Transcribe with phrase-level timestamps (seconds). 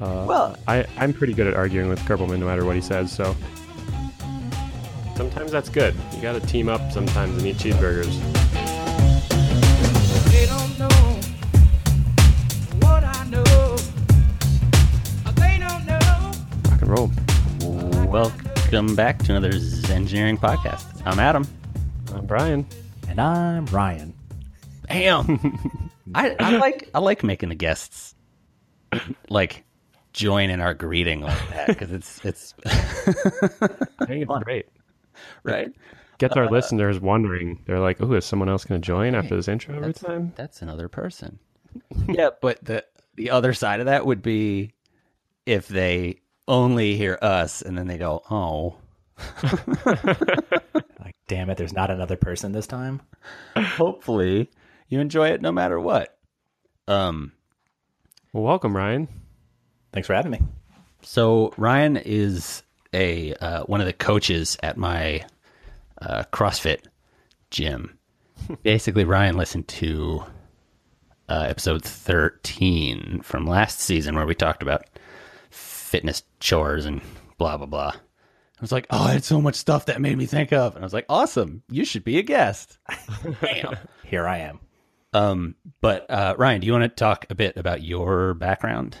[0.00, 3.12] Uh, Well- I, I'm pretty good at arguing with Kerpelman no matter what he says,
[3.12, 3.34] so
[5.16, 5.94] sometimes that's good.
[6.14, 8.12] You got to team up sometimes and eat cheeseburgers.
[10.30, 10.88] They don't know
[12.86, 13.76] what I know.
[15.36, 16.32] They don't know.
[16.70, 17.10] Rock and roll.
[18.10, 19.52] Welcome back to another
[19.92, 20.84] Engineering podcast.
[21.06, 21.46] I'm Adam.
[22.14, 22.66] I'm Brian.
[23.08, 24.12] And I'm Ryan.
[24.88, 25.90] Damn.
[26.14, 28.14] I, I like I like making the guests
[29.28, 29.64] like
[30.14, 32.70] join in our greeting like that because it's it's I
[34.06, 34.66] think it's great.
[35.42, 35.70] right.
[36.18, 37.60] Gets our listeners wondering.
[37.66, 40.32] They're like, "Oh, is someone else going to join after this intro every That's, time?"
[40.36, 41.38] that's another person.
[42.08, 42.84] yeah, but the
[43.16, 44.72] the other side of that would be
[45.44, 48.76] if they only hear us and then they go, oh,
[49.84, 53.00] Like, damn it, there's not another person this time.
[53.56, 54.50] hopefully
[54.88, 56.16] you enjoy it no matter what.
[56.88, 57.32] Um.
[58.32, 59.08] Well, welcome, Ryan.
[59.94, 60.40] Thanks for having me.
[61.02, 65.24] So Ryan is a uh, one of the coaches at my
[66.02, 66.80] uh, CrossFit
[67.52, 67.96] gym.
[68.64, 70.24] Basically, Ryan listened to
[71.28, 74.84] uh, episode thirteen from last season where we talked about
[75.50, 77.00] fitness chores and
[77.38, 77.92] blah blah blah.
[77.94, 80.84] I was like, oh, I had so much stuff that made me think of, and
[80.84, 82.78] I was like, awesome, you should be a guest.
[83.40, 83.76] Bam.
[84.02, 84.58] Here I am.
[85.12, 88.96] Um, but uh, Ryan, do you want to talk a bit about your background?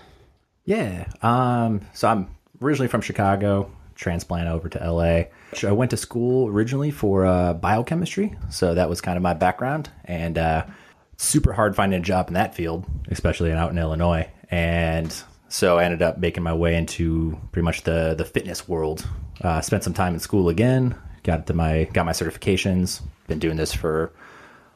[0.64, 1.06] Yeah.
[1.22, 1.82] Um.
[1.92, 5.24] So I'm originally from Chicago, transplant over to LA.
[5.62, 9.90] I went to school originally for uh, biochemistry, so that was kind of my background,
[10.04, 10.66] and uh,
[11.16, 14.28] super hard finding a job in that field, especially out in Illinois.
[14.50, 15.14] And
[15.48, 19.06] so I ended up making my way into pretty much the the fitness world.
[19.40, 23.02] Uh, spent some time in school again, got to my got my certifications.
[23.26, 24.12] Been doing this for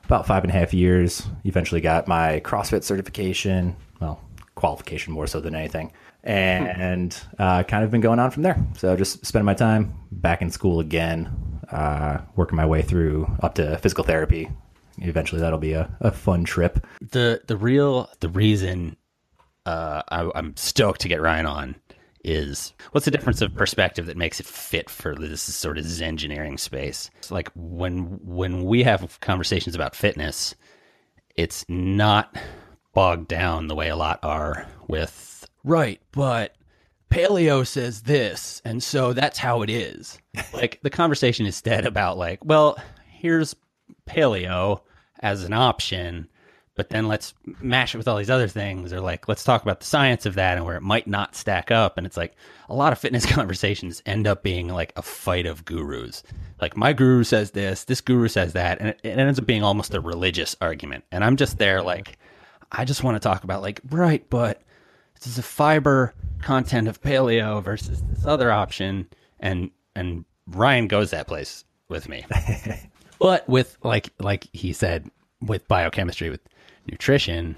[0.05, 1.27] about five and a half years.
[1.45, 3.77] Eventually got my CrossFit certification.
[4.01, 4.23] Well,
[4.59, 5.93] qualification more so than anything.
[6.25, 8.63] And uh, kind of been going on from there.
[8.77, 13.55] So just spending my time back in school again, uh, working my way through up
[13.55, 14.51] to physical therapy.
[15.01, 16.85] Eventually, that'll be a, a fun trip.
[17.01, 18.97] the the real the reason
[19.65, 21.77] uh, I, I'm stoked to get Ryan on
[22.25, 26.59] is what's the difference of perspective that makes it fit for this sort of engineering
[26.59, 27.11] space.
[27.19, 30.55] It's like when when we have conversations about fitness,
[31.37, 32.37] it's not
[32.99, 36.57] bogged down the way a lot are with right, but
[37.13, 40.19] paleo says this, and so that's how it is.
[40.53, 42.77] like the conversation is instead about like, well,
[43.07, 43.55] here's
[44.11, 44.81] paleo
[45.21, 46.27] as an option,
[46.75, 49.79] but then let's mash it with all these other things, or like let's talk about
[49.79, 51.99] the science of that and where it might not stack up.
[51.99, 52.35] And it's like
[52.69, 56.25] a lot of fitness conversations end up being like a fight of gurus.
[56.61, 59.63] Like my guru says this, this guru says that, and it, it ends up being
[59.63, 61.05] almost a religious argument.
[61.13, 62.19] And I'm just there like,
[62.73, 64.63] I just want to talk about like, right, but
[65.15, 69.09] this is a fiber content of paleo versus this other option,
[69.41, 72.25] and and Ryan goes that place with me.
[73.19, 76.41] but with like like he said with biochemistry with
[76.91, 77.55] nutrition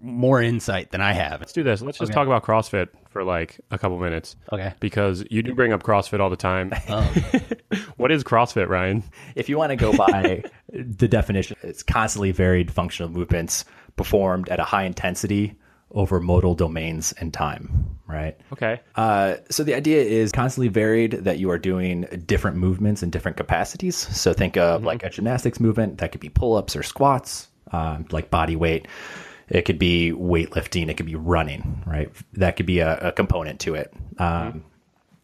[0.00, 1.82] more insight than i have Let's do this.
[1.82, 2.14] Let's just Okay.
[2.14, 4.34] talk about CrossFit for like a couple minutes.
[4.50, 6.72] okay Because you do bring up CrossFit all the time.
[6.88, 7.04] um,
[7.98, 9.02] what is CrossFit, Ryan?
[9.34, 10.42] If you want to go by
[10.72, 13.66] the definition, it's constantly varied functional movements
[13.98, 15.54] performed at a high intensity
[15.90, 18.38] over modal domains and time, right?
[18.52, 18.80] Okay.
[18.94, 23.36] Uh, so the idea is constantly varied that you are doing different movements in different
[23.36, 23.96] capacities.
[23.96, 28.06] So think of like a gymnastics movement that could be pull ups or squats, um,
[28.10, 28.86] like body weight.
[29.48, 30.90] It could be weightlifting.
[30.90, 32.10] It could be running, right?
[32.34, 33.92] That could be a, a component to it.
[34.18, 34.64] Um,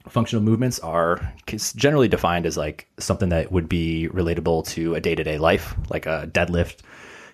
[0.08, 5.14] Functional movements are generally defined as like something that would be relatable to a day
[5.14, 6.80] to day life, like a deadlift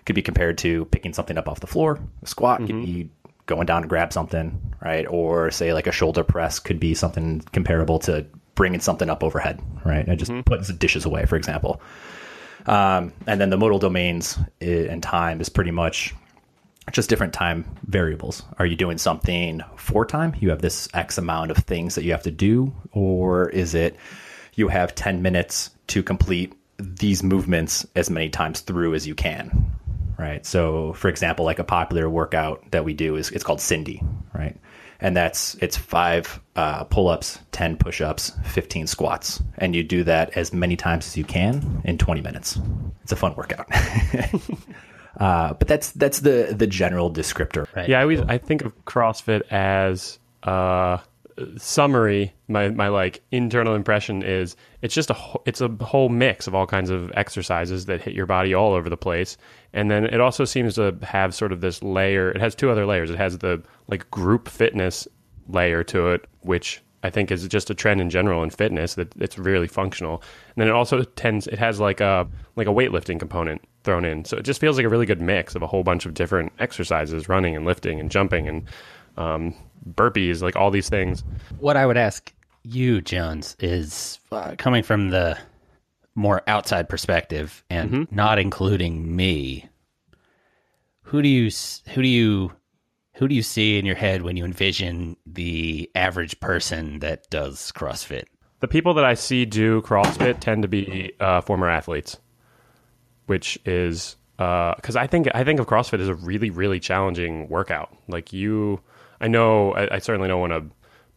[0.05, 1.99] could be compared to picking something up off the floor.
[2.23, 3.09] A squat could be
[3.45, 5.05] going down to grab something, right?
[5.07, 8.25] Or say like a shoulder press could be something comparable to
[8.55, 10.07] bringing something up overhead, right?
[10.07, 11.81] And just putting some dishes away, for example.
[12.65, 16.13] Um, and then the modal domains and time is pretty much
[16.91, 18.43] just different time variables.
[18.57, 20.35] Are you doing something for time?
[20.39, 23.95] You have this X amount of things that you have to do, or is it
[24.55, 29.71] you have 10 minutes to complete these movements as many times through as you can?
[30.21, 30.45] Right.
[30.45, 34.03] So, for example, like a popular workout that we do is it's called Cindy,
[34.35, 34.55] right?
[34.99, 39.41] And that's it's five uh, pull ups, 10 push ups, 15 squats.
[39.57, 42.59] And you do that as many times as you can in 20 minutes.
[43.01, 43.67] It's a fun workout.
[45.19, 47.67] Uh, but that's that's the the general descriptor.
[47.75, 50.99] right Yeah, I always I think of CrossFit as uh
[51.57, 52.33] summary.
[52.47, 55.15] My my like internal impression is it's just a
[55.45, 58.89] it's a whole mix of all kinds of exercises that hit your body all over
[58.89, 59.37] the place,
[59.73, 62.31] and then it also seems to have sort of this layer.
[62.31, 63.09] It has two other layers.
[63.09, 65.07] It has the like group fitness
[65.47, 69.13] layer to it, which I think is just a trend in general in fitness that
[69.17, 70.21] it's really functional.
[70.55, 74.25] And then it also tends it has like a like a weightlifting component thrown in,
[74.25, 76.51] so it just feels like a really good mix of a whole bunch of different
[76.59, 78.67] exercises, running and lifting and jumping and
[79.17, 79.53] um,
[79.89, 81.23] burpees, like all these things.
[81.59, 82.33] What I would ask
[82.63, 85.37] you, Jones, is uh, coming from the
[86.15, 89.67] more outside perspective and not including me.
[91.03, 91.49] Who do you
[91.89, 92.53] who do you
[93.15, 97.71] who do you see in your head when you envision the average person that does
[97.71, 98.23] CrossFit?
[98.59, 102.17] The people that I see do CrossFit tend to be uh, former athletes,
[103.25, 104.15] which is
[104.75, 107.95] because I think I think of CrossFit as a really really challenging workout.
[108.07, 108.79] Like you,
[109.19, 110.63] I know I, I certainly don't want to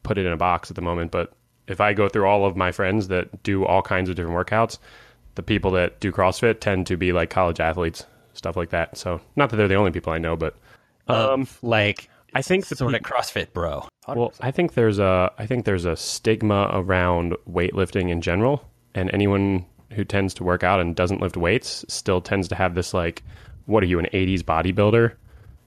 [0.03, 1.32] put it in a box at the moment, but
[1.67, 4.79] if I go through all of my friends that do all kinds of different workouts,
[5.35, 8.05] the people that do CrossFit tend to be like college athletes,
[8.35, 8.99] stuff like that.
[8.99, 10.55] So not that they're the only people I know, but
[11.09, 13.87] Um, like I think the sort of CrossFit bro.
[14.09, 19.11] well, I think there's a I think there's a stigma around weightlifting in general, and
[19.15, 22.94] anyone who tends to work out and doesn't lift weights still tends to have this
[22.94, 23.22] like,
[23.66, 25.12] what are you an '80s bodybuilder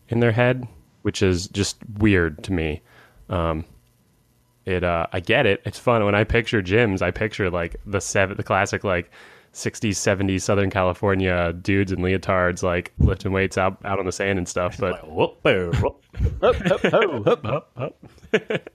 [0.09, 0.67] in their head,
[1.01, 2.81] which is just weird to me.
[3.29, 3.65] Um,
[4.65, 5.61] it uh, I get it.
[5.65, 7.01] It's fun when I picture gyms.
[7.01, 9.11] I picture like the seven, the classic like.
[9.53, 14.37] 60s, 70s Southern California dudes in leotards like lifting weights out out on the sand
[14.37, 14.77] and stuff.
[14.77, 15.07] But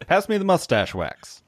[0.09, 1.45] Pass me the mustache wax.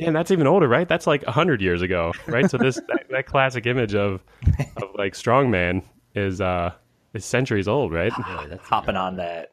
[0.00, 0.88] And that's even older, right?
[0.88, 2.50] That's like hundred years ago, right?
[2.50, 4.22] So this that, that classic image of
[4.76, 5.82] of like strongman
[6.14, 6.72] is uh
[7.14, 8.12] is centuries old, right?
[8.48, 9.52] that's Hopping on that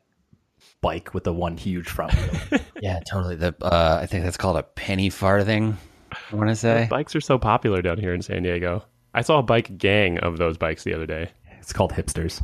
[0.82, 2.60] bike with the one huge front wheel.
[2.82, 3.36] Yeah, totally.
[3.36, 5.78] The uh, I think that's called a penny farthing.
[6.12, 6.88] I want to say.
[6.90, 8.84] Bikes are so popular down here in San Diego.
[9.14, 11.30] I saw a bike gang of those bikes the other day.
[11.60, 12.42] It's called hipsters.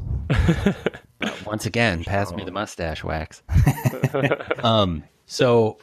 [1.45, 3.43] Once again, pass me the mustache wax.
[4.63, 5.77] um, so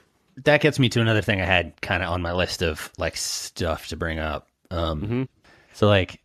[0.44, 3.16] that gets me to another thing I had kind of on my list of like
[3.16, 4.48] stuff to bring up.
[4.70, 5.28] Um,
[5.72, 6.20] so like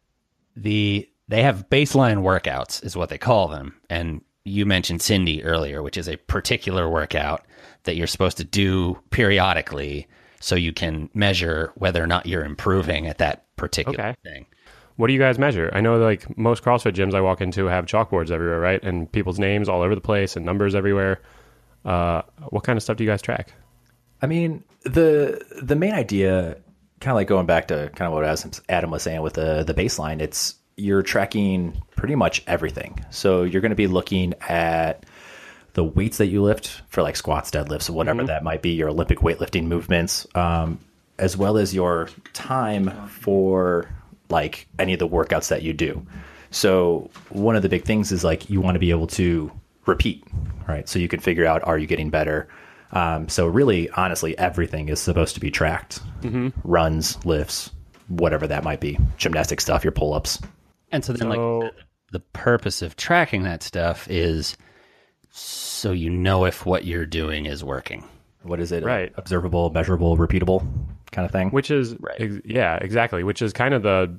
[0.55, 5.81] the they have baseline workouts is what they call them, and you mentioned Cindy earlier,
[5.81, 7.45] which is a particular workout
[7.83, 10.07] that you're supposed to do periodically
[10.39, 14.15] so you can measure whether or not you're improving at that particular Okay.
[14.23, 14.45] thing.
[14.97, 15.69] What do you guys measure?
[15.73, 18.83] I know like most CrossFit gyms I walk into have chalkboards everywhere, right?
[18.83, 21.21] And people's names all over the place and numbers everywhere.
[21.85, 23.53] Uh, what kind of stuff do you guys track?
[24.21, 26.57] I mean, the the main idea,
[26.99, 29.73] kind of like going back to kind of what Adam- was saying with the the
[29.73, 33.03] baseline, it's you're tracking pretty much everything.
[33.09, 35.05] So you're going to be looking at
[35.73, 39.19] the weights that you lift for like squats, deadlifts, whatever that might be, your Olympic
[39.19, 40.79] weightlifting movements, um,
[41.17, 43.89] as well as your time for
[44.29, 46.05] like any of the workouts that you do.
[46.49, 49.51] So one of the big things is like you want to be able to
[49.85, 50.23] repeat,
[50.67, 50.87] right?
[50.87, 52.47] So you can figure out are you getting better.
[52.93, 55.99] Um, so really, honestly, everything is supposed to be tracked:
[56.63, 57.71] runs, lifts,
[58.07, 60.39] whatever that might be, gymnastic stuff, your pull-ups.
[60.91, 61.73] And so then, So- like,
[62.11, 64.57] the purpose of tracking that stuff is
[65.29, 68.03] so you know if what you're doing is working.
[68.43, 68.83] What is it?
[68.83, 69.13] Right.
[69.15, 70.67] Observable, measurable, repeatable,
[71.11, 71.49] kind of thing.
[71.51, 74.17] which is ex- yeah exactly which is kind of the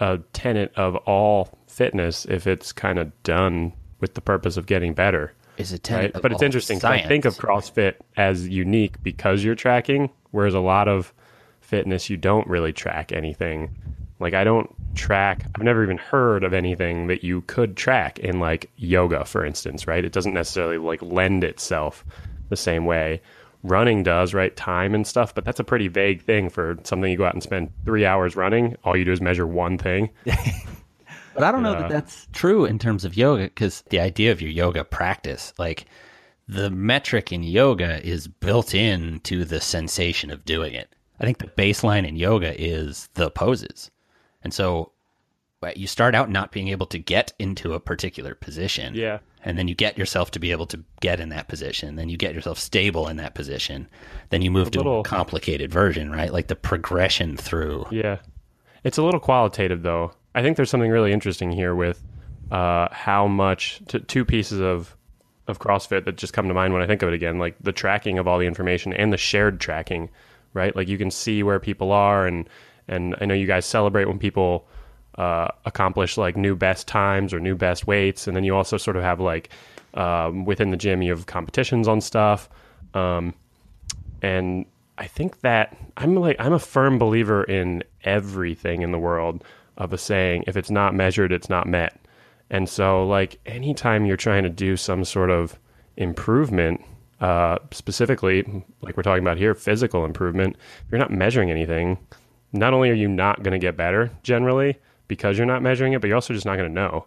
[0.00, 4.92] uh, tenet of all fitness if it's kind of done with the purpose of getting
[4.94, 6.12] better Is it right?
[6.12, 10.88] but it's interesting i think of crossfit as unique because you're tracking whereas a lot
[10.88, 11.12] of
[11.60, 13.74] fitness you don't really track anything.
[14.20, 18.38] Like i don't track i've never even heard of anything that you could track in
[18.38, 20.04] like yoga for instance right?
[20.04, 22.04] It doesn't necessarily like lend itself
[22.48, 23.20] the same way.
[23.62, 24.54] Running does right?
[24.56, 27.42] Time and stuff but that's a pretty vague thing for something you go out and
[27.42, 28.76] spend three hours running.
[28.84, 30.10] All you do is measure one thing
[31.34, 34.40] But I don't know that that's true in terms of yoga because the idea of
[34.40, 35.86] your yoga practice, like
[36.48, 40.94] the metric in yoga is built in to the sensation of doing it.
[41.20, 43.90] I think the baseline in yoga is the poses.
[44.42, 44.92] And so
[45.62, 48.94] uh, you start out not being able to get into a particular position.
[48.94, 49.20] Yeah.
[49.42, 51.96] And then you get yourself to be able to get in that position.
[51.96, 53.88] Then you get yourself stable in that position.
[54.30, 56.32] Then you move to a little- complicated version, right?
[56.32, 57.86] Like the progression through.
[57.90, 58.18] Yeah.
[58.84, 60.12] It's a little qualitative, though.
[60.34, 62.02] I think there's something really interesting here with
[62.50, 64.96] uh, how much t- two pieces of
[65.46, 67.72] of CrossFit that just come to mind when I think of it again, like the
[67.72, 70.08] tracking of all the information and the shared tracking,
[70.54, 70.74] right?
[70.74, 72.48] Like you can see where people are, and
[72.88, 74.66] and I know you guys celebrate when people
[75.16, 78.96] uh, accomplish like new best times or new best weights, and then you also sort
[78.96, 79.50] of have like
[79.94, 82.48] um, within the gym you have competitions on stuff.
[82.94, 83.34] Um,
[84.22, 84.64] and
[84.96, 89.44] I think that I'm like I'm a firm believer in everything in the world
[89.76, 91.98] of a saying if it's not measured it's not met.
[92.50, 95.58] And so like anytime you're trying to do some sort of
[95.96, 96.80] improvement
[97.20, 98.44] uh, specifically,
[98.82, 101.98] like we're talking about here, physical improvement, if you're not measuring anything,
[102.52, 104.76] not only are you not going to get better generally
[105.08, 107.06] because you're not measuring it, but you're also just not going to know.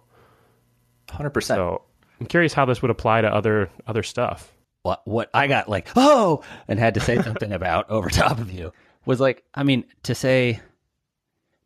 [1.10, 1.44] 100%.
[1.44, 1.82] So
[2.20, 4.54] I'm curious how this would apply to other other stuff.
[4.82, 8.52] what what I got like oh and had to say something about over top of
[8.52, 8.72] you
[9.06, 10.62] was like I mean to say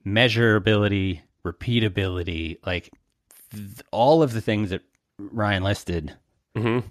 [0.05, 2.91] measurability, repeatability, like
[3.51, 4.81] th- all of the things that
[5.19, 6.15] Ryan listed,
[6.55, 6.83] Mhm.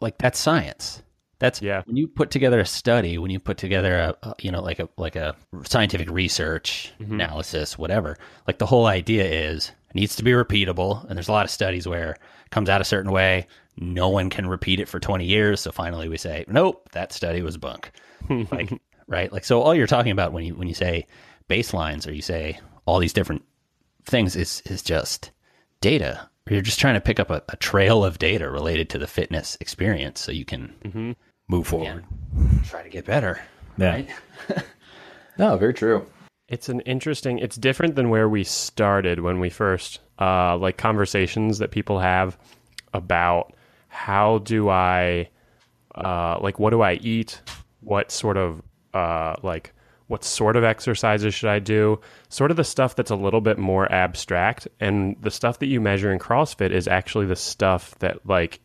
[0.00, 1.02] like that's science.
[1.38, 1.82] That's Yeah.
[1.86, 4.78] when you put together a study, when you put together a, a you know like
[4.78, 8.16] a like a scientific research analysis, whatever.
[8.46, 11.50] Like the whole idea is it needs to be repeatable, and there's a lot of
[11.50, 15.24] studies where it comes out a certain way, no one can repeat it for 20
[15.24, 17.90] years, so finally we say, nope, that study was bunk.
[18.52, 18.70] like
[19.08, 21.06] right, like so all you're talking about when you when you say
[21.52, 23.42] baselines or you say all these different
[24.04, 25.30] things is is just
[25.80, 26.28] data.
[26.48, 29.56] You're just trying to pick up a, a trail of data related to the fitness
[29.60, 31.14] experience, so you can
[31.48, 32.04] Move forward.
[32.64, 33.40] try to get better.
[33.78, 33.92] Yeah.
[33.92, 34.08] Right?
[35.38, 36.04] No, very true.
[36.48, 37.38] It's an interesting.
[37.38, 42.36] It's different than where we started when we first uh, like conversations that people have
[42.92, 43.54] about
[43.88, 45.30] how do I
[45.94, 47.40] uh, like what do I eat?
[47.80, 48.60] What sort of
[48.92, 49.72] uh, like
[50.12, 51.98] what sort of exercises should I do?
[52.28, 55.80] Sort of the stuff that's a little bit more abstract, and the stuff that you
[55.80, 58.60] measure in CrossFit is actually the stuff that like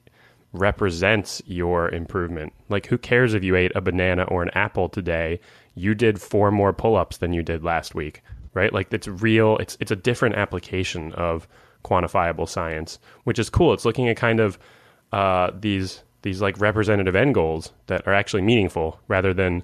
[0.52, 2.52] represents your improvement.
[2.68, 5.40] Like, who cares if you ate a banana or an apple today?
[5.74, 8.24] You did four more pull-ups than you did last week,
[8.54, 8.74] right?
[8.74, 9.56] Like, it's real.
[9.60, 11.48] It's it's a different application of
[11.86, 13.72] quantifiable science, which is cool.
[13.72, 14.60] It's looking at kind of
[15.14, 19.64] uh, these these like representative end goals that are actually meaningful, rather than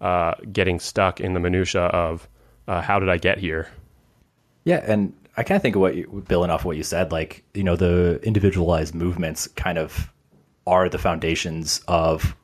[0.00, 2.28] uh, getting stuck in the minutia of
[2.66, 3.68] uh, how did I get here.
[4.64, 7.44] Yeah, and I kind of think of what you, building off what you said, like
[7.54, 10.12] you know, the individualized movements kind of
[10.66, 12.36] are the foundations of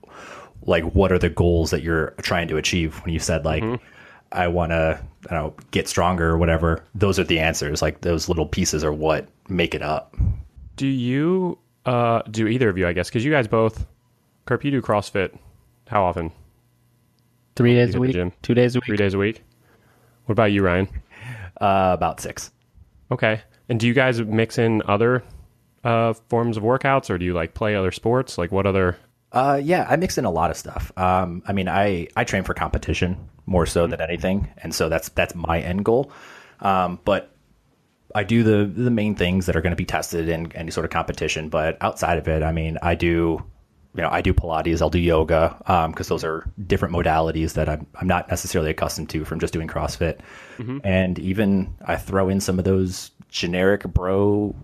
[0.63, 2.97] like what are the goals that you're trying to achieve.
[3.05, 3.63] When you said like,
[4.33, 7.83] I want to, I don't know, get stronger or whatever, those are the answers.
[7.83, 10.17] Like those little pieces are what make it up.
[10.77, 12.89] Do you uh, do either of you?
[12.89, 13.87] I guess because you guys both,
[14.47, 15.37] Carp, you do CrossFit.
[15.87, 16.33] How often?
[17.57, 18.33] Three days a week, gym?
[18.43, 19.43] two days a week, Three days a week.
[20.27, 20.89] What about you, Ryan?
[21.61, 22.51] Uh, about six.
[23.11, 23.43] Okay.
[23.69, 25.23] And do you guys mix in other
[25.85, 28.37] uh, forms of workouts, or do you like play other sports?
[28.39, 28.97] Like what other?
[29.33, 30.93] Uh, yeah, I mix in a lot of stuff.
[30.97, 35.09] Um, I mean, I I train for competition more so than anything, and so that's
[35.11, 36.11] that's my end goal.
[36.61, 37.31] Um, but
[38.15, 40.85] I do the the main things that are going to be tested in any sort
[40.85, 41.49] of competition.
[41.49, 43.45] But outside of it, I mean, I do,
[43.95, 45.57] you know, I do Pilates, I'll do yoga,
[45.89, 49.69] because those are different modalities that I'm I'm not necessarily accustomed to from just doing
[49.69, 50.19] CrossFit,
[50.85, 54.55] and even I throw in some of those generic bro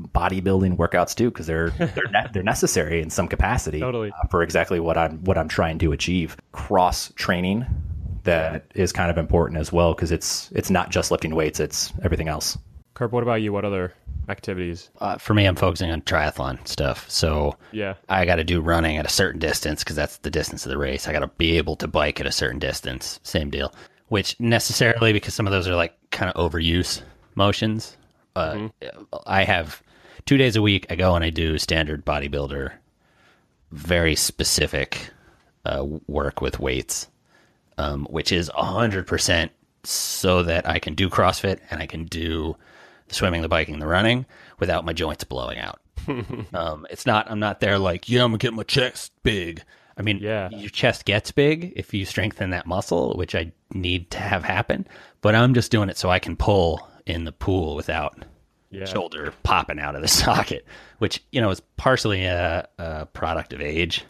[0.00, 4.10] bodybuilding workouts too because they're they're ne- they're necessary in some capacity Totally.
[4.10, 6.36] uh, for exactly what I'm what I'm trying to achieve.
[6.52, 7.66] Cross training
[8.24, 11.92] that is kind of important as well because it's it's not just lifting weights; it's
[12.02, 12.58] everything else.
[12.94, 13.52] Carp, what about you?
[13.52, 13.92] What other
[14.32, 14.90] activities?
[15.00, 17.08] Uh, for me, I'm focusing on triathlon stuff.
[17.08, 17.94] So Yeah.
[18.08, 20.78] I got to do running at a certain distance because that's the distance of the
[20.78, 21.06] race.
[21.06, 23.20] I got to be able to bike at a certain distance.
[23.22, 23.72] Same deal.
[24.08, 27.02] Which necessarily because some of those are like kind of overuse
[27.36, 27.96] motions.
[28.34, 28.68] Uh,
[29.26, 29.82] I have
[30.26, 30.86] two days a week.
[30.90, 32.72] I go and I do standard bodybuilder,
[33.70, 35.10] very specific
[35.64, 37.08] uh, work with weights,
[37.78, 39.52] um, which is hundred percent
[39.84, 42.56] so that I can do CrossFit and I can do
[43.12, 44.24] the swimming, the biking, the running
[44.58, 45.80] without my joints blowing out.
[46.54, 47.30] Um, it's not.
[47.30, 49.62] I'm not there like, yeah, I'm gonna get my chest big.
[49.96, 50.48] I mean, Yeah.
[50.50, 54.86] your chest gets big if you strengthen that muscle, which I need to have happen.
[55.20, 58.24] But I'm just doing it so I can pull in the pool without
[58.70, 58.84] Yeah.
[58.86, 60.64] shoulder popping out of the socket,
[60.98, 64.04] which you know is partially a, a product of age,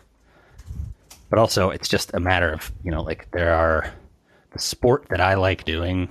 [1.29, 3.93] but also it's just a matter of you know like there are
[4.53, 6.09] the sport that I like doing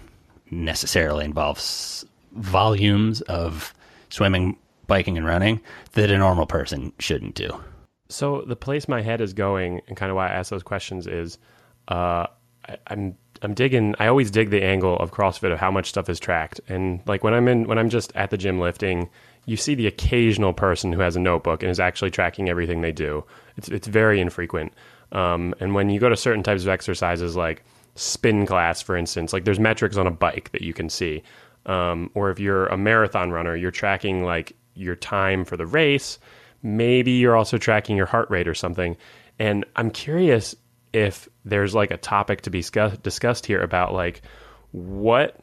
[0.52, 3.74] necessarily involves volumes of
[4.10, 4.58] swimming,
[4.88, 5.62] biking, and running
[5.94, 7.50] that a normal person shouldn't do.
[8.10, 11.08] So the place my head is going, and kind of why I ask those questions
[11.08, 11.38] is,
[11.88, 12.28] uh,
[12.68, 13.96] I, I'm I'm digging.
[14.00, 17.24] I always dig the angle of CrossFit of how much stuff is tracked, and like
[17.24, 19.10] when I'm in when I'm just at the gym lifting,
[19.46, 22.92] you see the occasional person who has a notebook and is actually tracking everything they
[22.92, 23.24] do.
[23.58, 24.74] It's it's very infrequent.
[25.12, 27.64] Um, and when you go to certain types of exercises like
[27.96, 31.24] spin class, for instance, like there's metrics on a bike that you can see.
[31.66, 36.20] Um, or if you're a marathon runner, you're tracking like your time for the race.
[36.64, 38.98] Maybe you're also tracking your heart rate or something.
[39.40, 40.56] And I'm curious
[40.94, 44.22] if there's like a topic to be scu- discussed here about like
[44.72, 45.40] what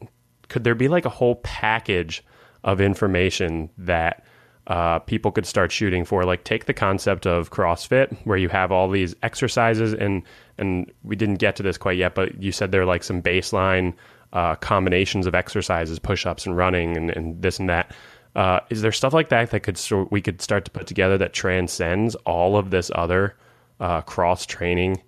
[0.47, 2.23] could there be like a whole package
[2.63, 4.23] of information that
[4.67, 6.23] uh, people could start shooting for.
[6.25, 10.21] Like, take the concept of CrossFit, where you have all these exercises, and
[10.59, 13.21] and we didn't get to this quite yet, but you said there are like some
[13.21, 13.93] baseline
[14.33, 17.91] uh, combinations of exercises, push ups and running, and, and this and that.
[18.35, 21.17] Uh, is there stuff like that that could sort we could start to put together
[21.17, 23.35] that transcends all of this other
[23.79, 25.01] uh, cross training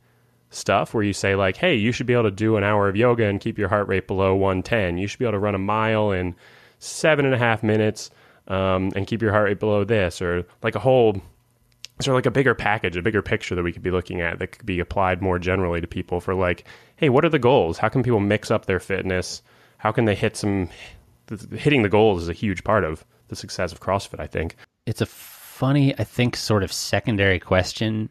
[0.50, 2.96] stuff where you say like hey you should be able to do an hour of
[2.96, 5.60] yoga and keep your heart rate below 110 you should be able to run a
[5.60, 6.36] mile in
[6.80, 8.10] seven and a half minutes
[8.48, 11.14] um, and keep your heart rate below this or like a whole
[12.02, 14.40] sort of like a bigger package a bigger picture that we could be looking at
[14.40, 16.66] that could be applied more generally to people for like
[17.02, 19.42] hey what are the goals how can people mix up their fitness
[19.78, 20.70] how can they hit some
[21.54, 24.56] hitting the goals is a huge part of the success of CrossFit, I think.
[24.86, 28.10] It's a funny, I think, sort of secondary question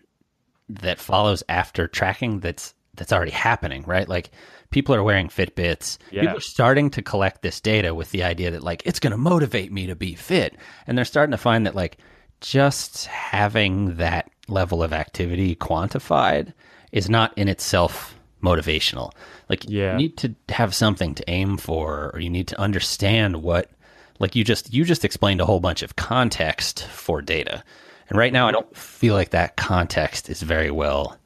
[0.69, 4.09] that follows after tracking that's that's already happening, right?
[4.09, 4.31] Like
[4.71, 5.99] people are wearing Fitbits.
[6.11, 6.23] Yeah.
[6.23, 9.17] People are starting to collect this data with the idea that like it's going to
[9.17, 10.57] motivate me to be fit,
[10.87, 11.99] and they're starting to find that like
[12.41, 16.53] just having that level of activity quantified
[16.91, 19.13] is not in itself motivational.
[19.49, 19.93] Like Yeah.
[19.93, 23.71] you need to have something to aim for, or you need to understand what
[24.19, 27.63] like you just you just explained a whole bunch of context for data.
[28.09, 31.17] And right now I don't feel like that context is very well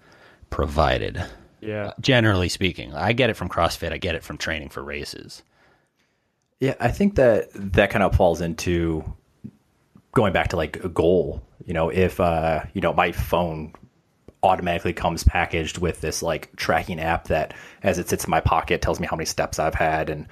[0.50, 1.22] provided.
[1.60, 1.92] Yeah.
[2.00, 5.42] Generally speaking, I get it from CrossFit, I get it from training for races.
[6.60, 9.02] Yeah, I think that that kind of falls into
[10.12, 11.42] going back to like a goal.
[11.66, 13.74] You know, if uh, you know my phone
[14.44, 18.82] automatically comes packaged with this like tracking app that, as it sits in my pocket,
[18.82, 20.26] tells me how many steps I've had and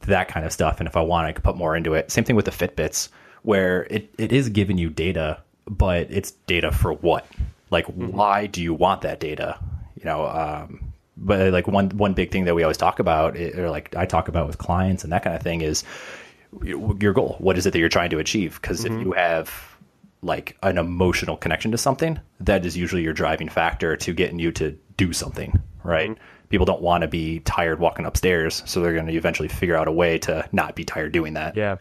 [0.00, 0.80] that kind of stuff.
[0.80, 2.10] And if I want, I could put more into it.
[2.10, 3.08] Same thing with the Fitbits,
[3.42, 7.26] where it, it is giving you data, but it's data for what?
[7.70, 9.58] Like, why do you want that data?
[9.96, 13.52] You know, um, but like one one big thing that we always talk about, eh,
[13.56, 15.84] or like I talk about with clients and that kind of thing, is
[16.62, 17.36] your goal.
[17.38, 18.60] What is it that you're trying to achieve?
[18.60, 19.73] Because if you have
[20.24, 24.50] like an emotional connection to something, that is usually your driving factor to getting you
[24.52, 26.10] to do something, right?
[26.10, 26.48] Mm-hmm.
[26.48, 29.88] People don't want to be tired walking upstairs, so they're going to eventually figure out
[29.88, 31.56] a way to not be tired doing that.
[31.56, 31.76] Yeah.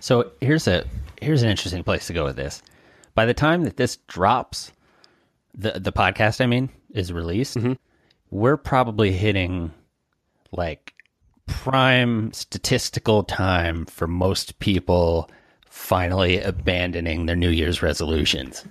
[0.00, 0.84] So here's a
[1.20, 2.62] here's an interesting place to go with this.
[3.14, 4.72] By the time that this drops,
[5.54, 7.74] the the podcast I mean is released, mm-hmm.
[8.30, 9.72] we're probably hitting
[10.52, 10.94] like
[11.46, 15.30] prime statistical time for most people
[15.74, 18.64] finally abandoning their New Year's resolutions.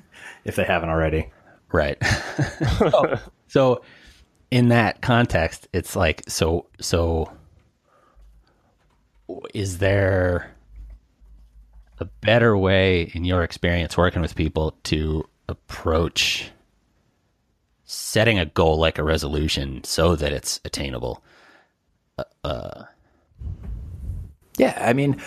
[0.46, 1.30] If they haven't already.
[1.72, 1.98] Right.
[2.80, 3.82] so, so
[4.50, 7.30] in that context, it's like so so
[9.54, 10.56] is there
[12.00, 16.52] a better way in your experience working with people to approach
[17.84, 21.22] setting a goal like a resolution so that it's attainable?
[22.44, 22.86] Uh,
[24.58, 25.20] Yeah, I mean,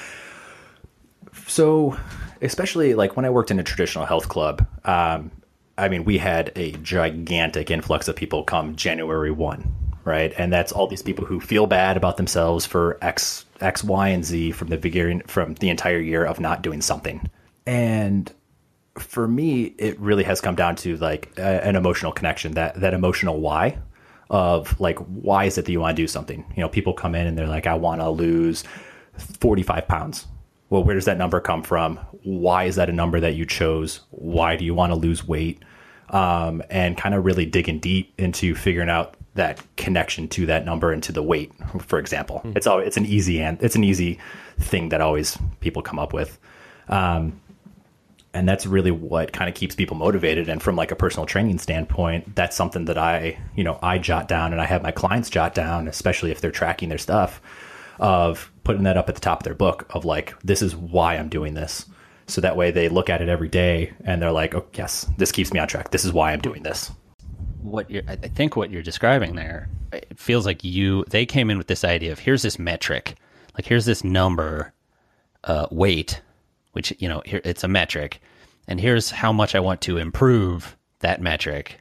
[1.46, 1.96] so
[2.40, 5.30] especially like when I worked in a traditional health club, um,
[5.78, 10.32] I mean, we had a gigantic influx of people come January 1, right?
[10.38, 14.24] And that's all these people who feel bad about themselves for X, X, Y, and
[14.24, 17.28] Z from the beginning, from the entire year of not doing something.
[17.66, 18.32] And
[18.98, 22.94] for me, it really has come down to like a, an emotional connection, that, that
[22.94, 23.78] emotional why
[24.30, 26.44] of like, why is it that you want to do something?
[26.56, 28.64] You know, people come in and they're like, I want to lose
[29.18, 30.26] 45 pounds.
[30.68, 31.96] Well, where does that number come from?
[32.22, 34.00] Why is that a number that you chose?
[34.10, 35.62] Why do you want to lose weight?
[36.10, 40.92] Um, and kind of really digging deep into figuring out that connection to that number
[40.92, 42.42] and to the weight, for example.
[42.56, 44.18] It's all it's an easy and it's an easy
[44.58, 46.38] thing that always people come up with.
[46.88, 47.40] Um,
[48.36, 51.58] and that's really what kind of keeps people motivated and from like a personal training
[51.58, 55.30] standpoint that's something that i you know i jot down and i have my clients
[55.30, 57.40] jot down especially if they're tracking their stuff
[57.98, 61.16] of putting that up at the top of their book of like this is why
[61.16, 61.86] i'm doing this.
[62.28, 65.32] So that way they look at it every day and they're like oh yes this
[65.32, 65.90] keeps me on track.
[65.90, 66.90] This is why i'm doing this.
[67.62, 71.58] What you're, I think what you're describing there, it feels like you they came in
[71.58, 73.16] with this idea of here's this metric,
[73.54, 74.72] like here's this number,
[75.44, 76.20] uh, weight,
[76.72, 78.20] which you know here it's a metric,
[78.68, 81.80] and here's how much I want to improve that metric,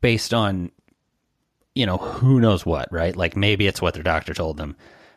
[0.00, 0.70] based on,
[1.74, 3.14] you know who knows what, right?
[3.14, 4.76] Like maybe it's what their doctor told them,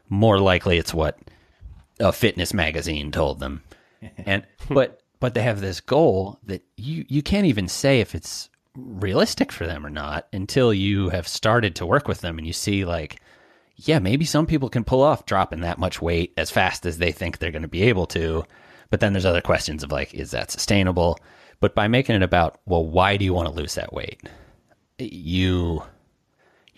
[0.10, 1.20] more likely it's what
[2.00, 3.64] a fitness magazine told them,
[4.18, 8.50] and but but they have this goal that you you can't even say if it's
[8.76, 12.54] realistic for them or not until you have started to work with them and you
[12.54, 13.20] see like
[13.76, 17.12] yeah maybe some people can pull off dropping that much weight as fast as they
[17.12, 18.44] think they're going to be able to.
[18.90, 21.18] But then there's other questions of like is that sustainable?
[21.60, 24.22] But by making it about well why do you want to lose that weight?
[24.98, 25.84] You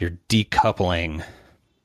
[0.04, 1.24] you're decoupling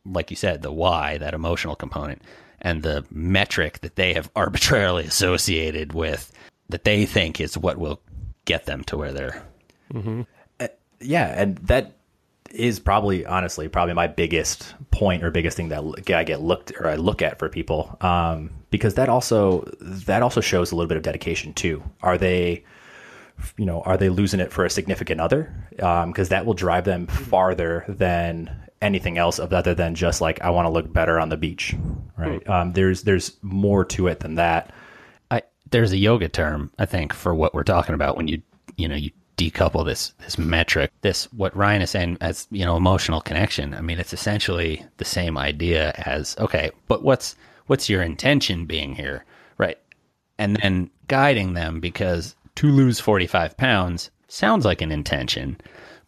[0.04, 2.22] like you said the why that emotional component
[2.60, 6.32] and the metric that they have arbitrarily associated with
[6.68, 8.00] that they think is what will
[8.44, 9.42] get them to where they're
[11.00, 11.94] yeah, and that
[12.50, 16.88] is probably honestly probably my biggest point or biggest thing that I get looked or
[16.88, 20.96] I look at for people um, because that also that also shows a little bit
[20.96, 21.82] of dedication too.
[22.02, 22.64] Are they
[23.56, 25.54] you know are they losing it for a significant other?
[25.80, 27.24] Um, because that will drive them mm-hmm.
[27.24, 31.36] farther than anything else other than just like I want to look better on the
[31.36, 31.74] beach
[32.18, 32.44] right?
[32.44, 32.52] Hmm.
[32.52, 34.72] Um, there's there's more to it than that.
[35.30, 38.42] I there's a yoga term I think for what we're talking about when you
[38.76, 40.90] you know you decouple this this metric.
[41.00, 43.72] This what Ryan is saying as you know emotional connection.
[43.72, 47.36] I mean it's essentially the same idea as okay but what's
[47.68, 49.24] what's your intention being here
[49.56, 49.78] right?
[50.40, 55.56] And then guiding them because to lose 45 pounds sounds like an intention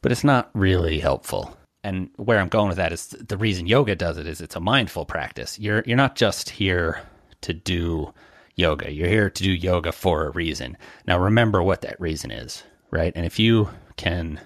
[0.02, 3.96] but it's not really helpful and where I'm going with that is the reason yoga
[3.96, 7.02] does it is it's a mindful practice you're you're not just here
[7.40, 8.12] to do
[8.60, 8.92] yoga.
[8.92, 10.76] You're here to do yoga for a reason.
[11.06, 13.12] Now, remember what that reason is, right?
[13.16, 14.40] And if you can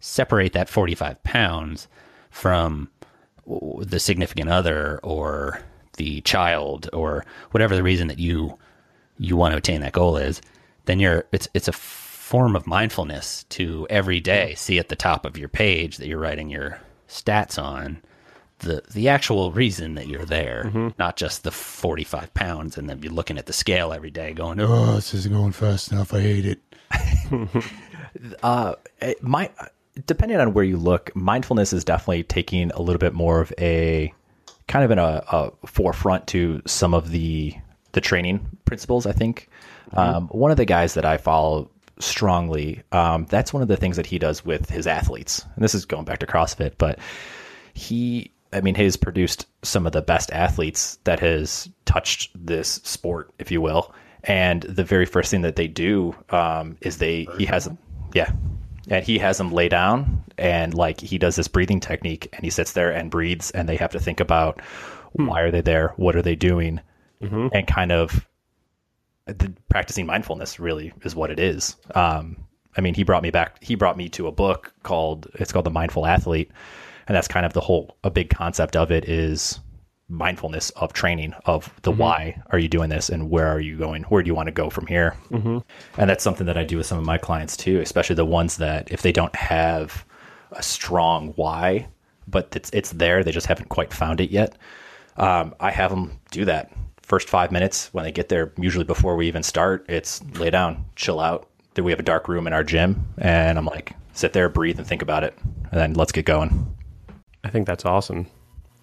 [0.00, 1.88] separate that 45 pounds
[2.30, 2.90] from
[3.46, 5.60] the significant other or
[5.96, 8.58] the child or whatever the reason that you
[9.16, 10.42] you want to attain that goal is,
[10.86, 15.26] then you're it's it's a form of mindfulness to every day see at the top
[15.26, 18.02] of your page that you're writing your stats on
[18.60, 23.12] the the actual reason that you're there, not just the 45 pounds, and then you're
[23.12, 26.14] looking at the scale every day, going, "Oh, this isn't going fast enough.
[26.14, 26.60] I hate it."
[28.44, 28.74] Uh,
[29.22, 29.50] my
[30.06, 34.14] depending on where you look, mindfulness is definitely taking a little bit more of a
[34.68, 37.54] kind of in a, a forefront to some of the
[37.90, 39.04] the training principles.
[39.04, 39.48] I think
[39.94, 43.96] um, one of the guys that I follow strongly, um, that's one of the things
[43.96, 46.98] that he does with his athletes, and this is going back to CrossFit, but
[47.72, 48.30] he.
[48.52, 53.50] I mean, he's produced some of the best athletes that has touched this sport, if
[53.50, 53.92] you will.
[54.22, 57.78] And the very first thing that they do um, is they he has them,
[58.14, 58.30] yeah,
[58.88, 62.50] and he has them lay down and like he does this breathing technique and he
[62.50, 64.60] sits there and breathes and they have to think about
[65.12, 66.80] why are they there, what are they doing,
[67.54, 68.26] and kind of
[69.26, 71.76] the, practicing mindfulness really is what it is.
[71.94, 72.36] Um,
[72.76, 73.62] I mean, he brought me back.
[73.62, 76.50] He brought me to a book called it's called The Mindful Athlete,
[77.06, 79.60] and that's kind of the whole a big concept of it is
[80.08, 84.02] mindfulness of training of the why are you doing this and where are you going
[84.04, 85.58] where do you want to go from here mm-hmm.
[85.98, 88.58] and that's something that i do with some of my clients too especially the ones
[88.58, 90.04] that if they don't have
[90.52, 91.88] a strong why
[92.28, 94.58] but it's it's there they just haven't quite found it yet
[95.16, 96.70] um, i have them do that
[97.04, 100.84] first five minutes when they get there usually before we even start it's lay down
[100.96, 104.32] chill out then we have a dark room in our gym and i'm like sit
[104.32, 105.36] there breathe and think about it
[105.70, 106.66] and then let's get going
[107.44, 108.26] I think that's awesome.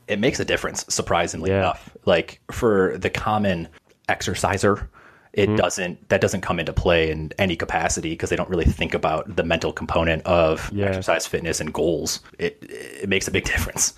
[0.07, 1.59] it makes a difference surprisingly Yeah.
[1.59, 3.67] enough like for the common
[4.09, 4.89] exerciser
[5.33, 5.55] it Mm-hmm.
[5.55, 9.35] doesn't that doesn't come into play in any capacity because they don't really think about
[9.35, 10.87] the mental component of Yeah.
[10.87, 13.93] exercise fitness and goals it it makes a big difference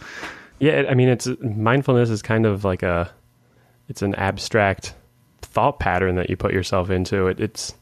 [0.60, 3.12] Yeah, I mean, it's mindfulness is kind of like a,
[3.90, 4.94] it's an abstract
[5.42, 7.28] thought pattern that you put yourself into.
[7.28, 7.74] It, it's,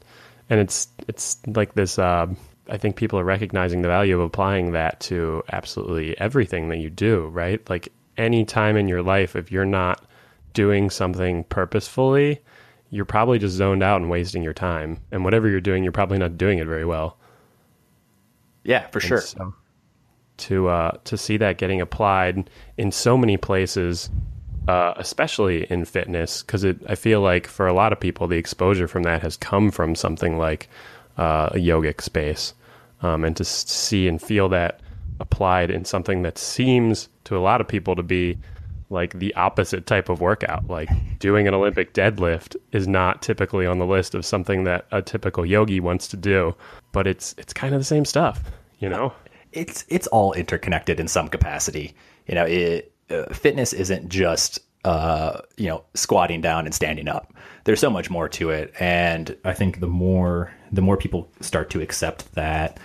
[0.50, 1.98] and it's it's like this.
[1.98, 2.28] Uh,
[2.68, 6.90] I think people are recognizing the value of applying that to absolutely everything that you
[6.90, 7.28] do.
[7.28, 10.04] Right, like any time in your life, if you're not
[10.54, 12.40] doing something purposefully,
[12.90, 14.98] you're probably just zoned out and wasting your time.
[15.10, 17.16] And whatever you're doing, you're probably not doing it very well.
[18.64, 19.54] yeah for sure So
[20.38, 24.10] to uh, to see that getting applied in so many places,
[24.68, 28.88] uh, especially in fitness, because I feel like for a lot of people, the exposure
[28.88, 30.68] from that has come from something like
[31.16, 32.54] uh, a yogic space,
[33.02, 34.80] um, and to see and feel that
[35.20, 38.38] applied in something that seems to a lot of people to be
[38.90, 40.66] like the opposite type of workout.
[40.68, 45.02] Like doing an Olympic deadlift is not typically on the list of something that a
[45.02, 46.54] typical yogi wants to do,
[46.92, 48.42] but it's it's kind of the same stuff,
[48.78, 49.12] you know.
[49.52, 51.94] it's it's all interconnected in some capacity.
[52.26, 52.91] You know, it,
[53.32, 57.32] fitness isn't just uh, you know squatting down and standing up.
[57.64, 61.70] There's so much more to it, and I think the more the more people start
[61.70, 62.78] to accept that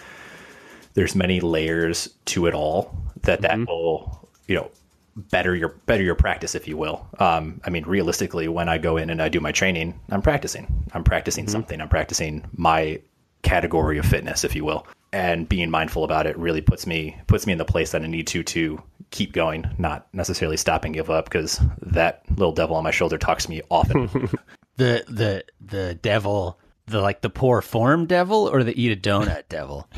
[0.94, 4.70] there's many layers to it all, that that will you know
[5.16, 7.08] better your better your practice, if you will.
[7.20, 10.68] Um, I mean, realistically, when I go in and I do my training, I'm practicing.
[10.94, 11.82] I'm practicing something.
[11.82, 13.02] I'm practicing my
[13.42, 14.86] category of fitness, if you will.
[15.18, 18.06] And being mindful about it really puts me puts me in the place that I
[18.06, 22.76] need to to keep going, not necessarily stop and give up, because that little devil
[22.76, 24.30] on my shoulder talks to me often.
[24.78, 29.50] The the the devil, the like the poor form devil, or the eat a donut
[29.50, 29.90] devil.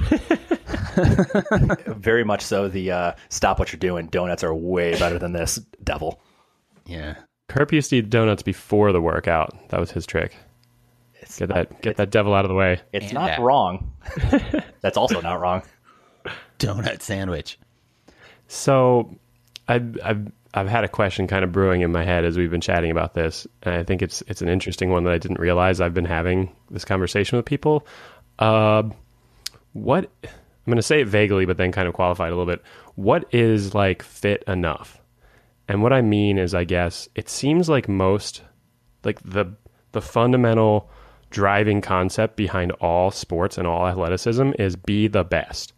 [1.99, 2.69] Very much so.
[2.69, 4.07] The uh, stop what you're doing.
[4.07, 6.21] Donuts are way better than this devil.
[6.85, 7.15] Yeah.
[7.49, 9.67] Kerp used to eat donuts before the workout.
[9.67, 10.37] That was his trick.
[11.21, 12.79] It's Get that get that devil out of the way.
[12.93, 13.39] It's And not that.
[13.39, 13.91] wrong.
[14.81, 15.63] That's also not wrong.
[16.59, 17.59] Donut sandwich.
[18.47, 19.15] So,
[19.67, 22.61] I've, I've I've had a question kind of brewing in my head as we've been
[22.61, 25.79] chatting about this, and I think it's it's an interesting one that I didn't realize
[25.79, 27.85] I've been having this conversation with people.
[28.39, 28.83] Uh,
[29.73, 30.29] what I'm
[30.65, 32.63] going to say it vaguely, but then kind of qualify it a little bit.
[32.95, 34.99] What is like fit enough?
[35.67, 38.41] And what I mean is, I guess it seems like most
[39.03, 39.53] like the
[39.91, 40.89] the fundamental
[41.29, 45.73] driving concept behind all sports and all athleticism is be the best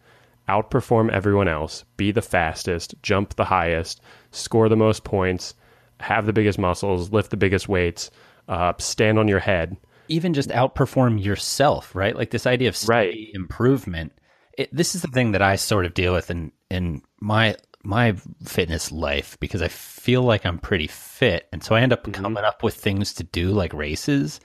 [0.50, 5.54] outperform everyone else, be the fastest, jump the highest, score the most points,
[6.02, 8.12] have the biggest muscles, lift the biggest weights,
[8.50, 9.78] uh, stand on your head.
[10.10, 12.16] even just outperform yourself, right?
[12.16, 13.16] Like this idea of Right.
[13.34, 14.12] improvement.
[14.58, 18.14] It, this is the thing that I sort of deal with in in my my
[18.44, 22.22] fitness life because I feel like I'm pretty fit, and so I end up Mm-hmm.
[22.24, 24.42] coming up with things to do like races,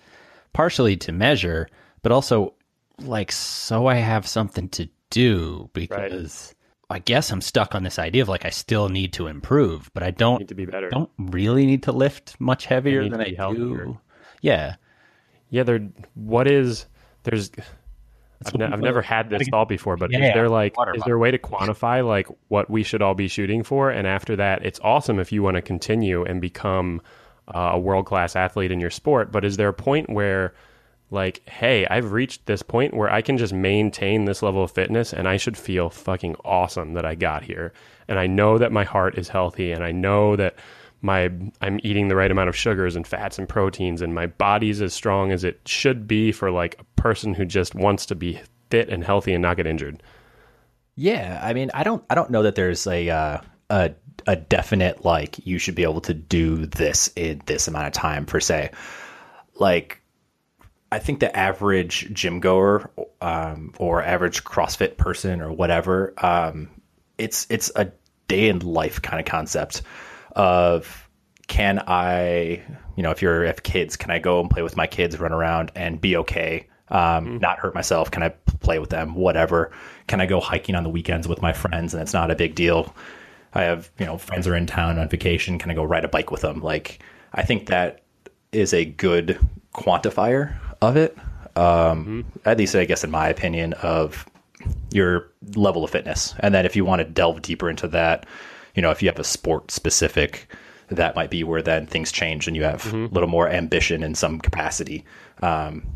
[0.56, 1.68] partially to measure,
[2.02, 2.54] but also
[2.98, 6.52] like so I have something to do because.
[6.88, 10.04] I guess I'm stuck on this idea of like I still need to improve, but
[10.04, 10.88] I don't Need to be better.
[10.88, 13.86] don't really need to lift much heavier need than I healthier.
[13.86, 13.98] do.
[14.40, 14.76] Yeah,
[15.50, 15.80] Yeah, there.
[16.14, 16.86] What is
[17.24, 17.50] there's?
[18.46, 21.16] I've, ne- I've never had this thought before, but Yeah, is there like is there
[21.16, 23.90] a way to quantify like what we should all be shooting for?
[23.90, 27.02] And after that, it's awesome if you want to continue and become
[27.54, 29.32] uh, a world class athlete in your sport.
[29.32, 30.54] But is there a point where
[31.10, 35.12] like, hey, I've reached this point where I can just maintain this level of fitness
[35.12, 37.72] and I should feel fucking awesome that I got here.
[38.08, 40.56] And I know that my heart is healthy and I know that
[41.02, 41.30] my
[41.60, 44.94] I'm eating the right amount of sugars and fats and proteins and my body's as
[44.94, 48.88] strong as it should be for like a person who just wants to be fit
[48.88, 50.02] and healthy and not get injured.
[50.96, 53.92] Yeah, I mean, I don't, I don't know that there's a uh, a
[54.26, 58.26] a definite like you should be able to do this in this amount of time
[58.26, 58.70] per se.
[59.54, 60.00] Like,
[60.90, 66.70] I think the average gym goer um, or average CrossFit person or whatever, um,
[67.18, 67.90] it's it's a
[68.28, 69.82] day in life kind of concept
[70.34, 71.08] of
[71.48, 72.62] can I,
[72.96, 75.32] you know, if you're if kids, can I go and play with my kids, run
[75.32, 78.10] around and be okay, um, not hurt myself?
[78.10, 79.14] Can I play with them?
[79.14, 79.72] Whatever.
[80.06, 82.54] Can I go hiking on the weekends with my friends and it's not a big
[82.54, 82.94] deal?
[83.56, 85.58] I have, you know, friends are in town on vacation.
[85.58, 86.60] Can I go ride a bike with them?
[86.60, 88.02] Like, I think that
[88.52, 89.38] is a good
[89.74, 91.16] quantifier of it.
[91.56, 94.26] Um, At least, I guess, in my opinion, of
[94.92, 96.34] your level of fitness.
[96.40, 98.26] And then if you want to delve deeper into that,
[98.74, 100.48] you know, if you have a sport specific,
[100.88, 104.14] that might be where then things change and you have a little more ambition in
[104.14, 105.04] some capacity.
[105.42, 105.86] Um,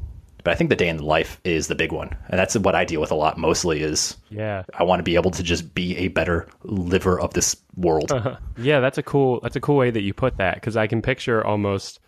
[0.45, 2.17] but I think the day in the life is the big one.
[2.29, 4.63] And that's what I deal with a lot mostly is Yeah.
[4.75, 8.13] I want to be able to just be a better liver of this world.
[8.59, 11.01] Yeah, that's a cool that's a cool way that you put that because I can
[11.03, 12.01] picture almost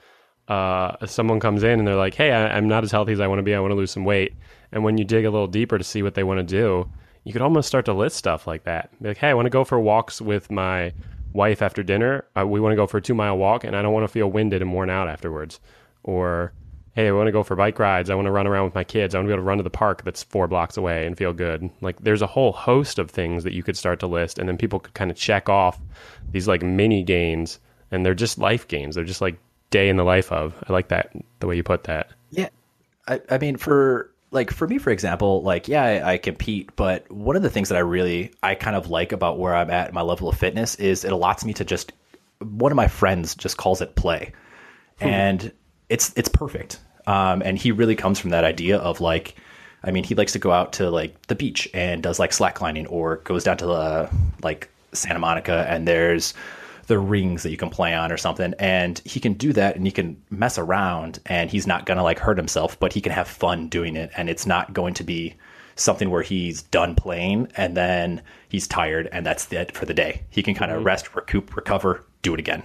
[0.49, 3.27] uh, someone comes in and they're like, "Hey, I, I'm not as healthy as I
[3.27, 3.55] want to be.
[3.55, 4.35] I want to lose some weight."
[4.73, 6.91] And when you dig a little deeper to see what they want to do,
[7.25, 8.91] you could almost start to list stuff like that.
[9.01, 10.93] Be like, "Hey, I want to go for walks with my
[11.33, 12.25] wife after dinner.
[12.37, 14.09] Uh, we want to go for a two mile walk, and I don't want to
[14.09, 15.61] feel winded and worn out afterwards."
[16.03, 16.53] Or
[16.95, 18.11] hey, I want to go for bike rides.
[18.11, 19.15] I want to run around with my kids.
[19.15, 21.17] I want to be able to run to the park that's four blocks away and
[21.17, 21.71] feel good.
[21.81, 24.59] Like there's a whole host of things that you could start to list, and then
[24.59, 25.79] people could kind of check off
[26.31, 27.59] these like mini gains,
[27.91, 28.95] and they're just life gains.
[28.95, 29.39] They're just like
[29.71, 30.55] day in the life of.
[30.69, 32.11] I like that the way you put that.
[32.31, 32.51] Yeah,
[33.09, 37.11] I, I mean, for like for me, for example, like yeah, I, I compete, but
[37.11, 39.95] one of the things that I really I kind of like about where I'm at
[39.95, 41.93] my level of fitness is it allows me to just.
[42.41, 44.33] One of my friends just calls it play,
[44.99, 45.07] hmm.
[45.07, 45.53] and
[45.89, 46.81] it's it's perfect.
[47.07, 49.35] Um, and he really comes from that idea of like,
[49.83, 52.87] I mean, he likes to go out to like the beach and does like slacklining,
[52.91, 54.11] or goes down to the
[54.43, 56.35] like Santa Monica, and there's
[56.87, 58.55] the rings that you can play on or something.
[58.59, 62.03] And he can do that and he can mess around and he's not going to
[62.03, 64.11] like hurt himself but he can have fun doing it.
[64.17, 65.35] And it's not going to be
[65.77, 70.23] something where he's done playing and then he's tired and that's it for the day.
[70.31, 72.63] He can kind of rest recoup recover do it again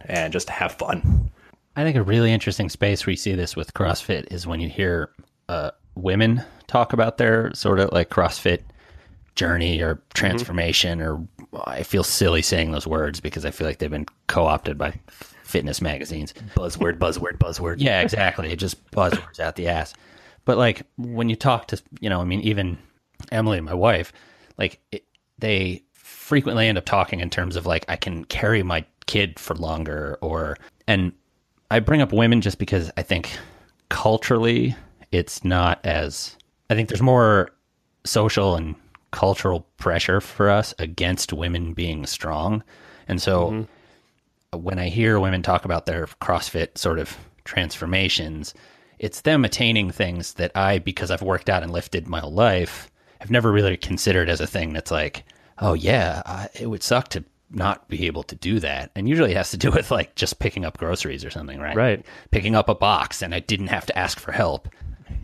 [0.00, 1.30] and just have fun
[1.76, 4.68] I think a really interesting space where you see this with CrossFit is when you
[4.68, 5.10] hear
[5.50, 8.62] uh, women talk about their sort of like CrossFit
[9.34, 11.28] journey or transformation, or
[11.66, 14.98] I feel silly saying those words because I feel like they've been co opted by
[15.42, 16.32] fitness magazines.
[16.56, 18.50] buzzword buzzword buzzword Yeah, exactly.
[18.50, 19.92] It just buzzwords out the ass.
[20.46, 22.78] But like when you talk to, you know, I mean, even
[23.30, 24.14] Emily, my wife,
[24.56, 25.04] like it,
[25.38, 29.54] they frequently end up talking in terms of like I can carry my kid for
[29.54, 30.56] longer, or
[30.88, 31.12] and
[31.70, 33.30] I bring up women just because I think
[33.88, 34.74] culturally
[35.12, 36.36] it's not as
[36.70, 37.50] I think there's more
[38.04, 38.74] social and
[39.10, 42.62] cultural pressure for us against women being strong,
[43.08, 44.62] and so mm-hmm.
[44.62, 48.52] when I hear women talk about their CrossFit sort of transformations,
[48.98, 52.90] it's them attaining things that I, because I've worked out and lifted my whole life,
[53.20, 55.24] have never really considered as a thing that's like,
[55.58, 58.90] oh yeah, I, it would suck to not be able to do that.
[58.96, 61.76] And usually it has to do with like just picking up groceries or something, right?
[61.76, 62.06] Right.
[62.30, 64.68] Picking up a box and I didn't have to ask for help.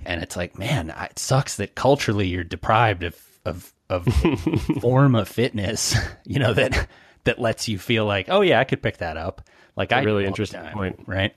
[0.05, 4.07] And it's like, man, it sucks that culturally you're deprived of of of
[4.81, 6.89] form of fitness, you know, that
[7.25, 9.49] that lets you feel like, oh yeah, I could pick that up.
[9.77, 11.05] Like I really interesting time, point.
[11.07, 11.35] right?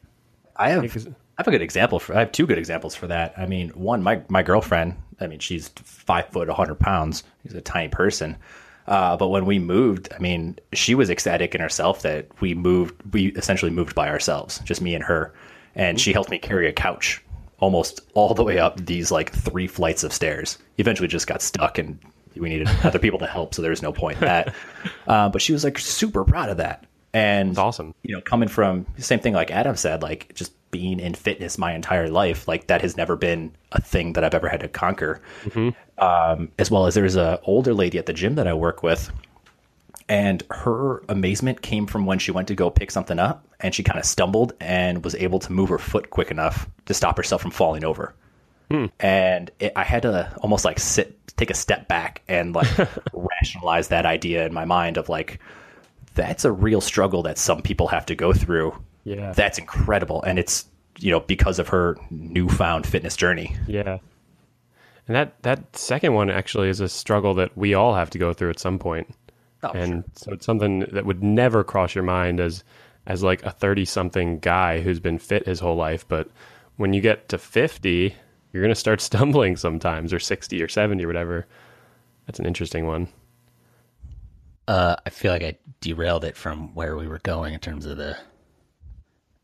[0.55, 3.07] I have Because- I have a good example for I have two good examples for
[3.07, 3.33] that.
[3.37, 7.23] I mean, one, my my girlfriend, I mean, she's five foot, hundred pounds.
[7.43, 8.37] She's a tiny person.
[8.87, 12.93] Uh, but when we moved, I mean, she was ecstatic in herself that we moved.
[13.13, 15.33] We essentially moved by ourselves, just me and her,
[15.73, 17.21] and she helped me carry a couch
[17.59, 20.57] almost all the way up these like three flights of stairs.
[20.77, 21.97] Eventually, just got stuck, and
[22.35, 24.53] we needed other people to help, so there was no point in that.
[25.07, 27.93] Uh, but she was like super proud of that, and It's awesome.
[28.01, 31.73] you know, coming from same thing like Adam said, like just being in fitness my
[31.73, 35.21] entire life, like that has never been a thing that I've ever had to conquer.
[35.97, 39.11] Um, as well as there's a older lady at the gym that I work with,
[40.07, 43.81] and her amazement came from when she went to go pick something up, and she
[43.81, 47.41] kind of stumbled and was able to move her foot quick enough to stop herself
[47.41, 48.13] from falling over.
[48.99, 52.67] And it, I had to almost like sit, take a step back, and like
[53.13, 55.39] rationalize that idea in my mind of like,
[56.13, 58.75] that's a real struggle that some people have to go through.
[59.03, 59.33] Yeah.
[59.33, 60.23] That's incredible.
[60.23, 60.65] And it's,
[60.99, 63.55] you know, because of her newfound fitness journey.
[63.67, 63.99] Yeah.
[65.07, 68.33] And that that second one actually is a struggle that we all have to go
[68.33, 69.13] through at some point.
[69.63, 72.63] Oh, and so it's something that would never cross your mind as
[73.07, 76.29] as like a 30 something guy who's been fit his whole life, but
[76.77, 78.15] when you get to 50,
[78.51, 81.47] you're going to start stumbling sometimes or 60 or 70 or whatever.
[82.25, 83.07] That's an interesting one.
[84.67, 87.97] Uh, I feel like I derailed it from where we were going in terms of
[87.97, 88.17] the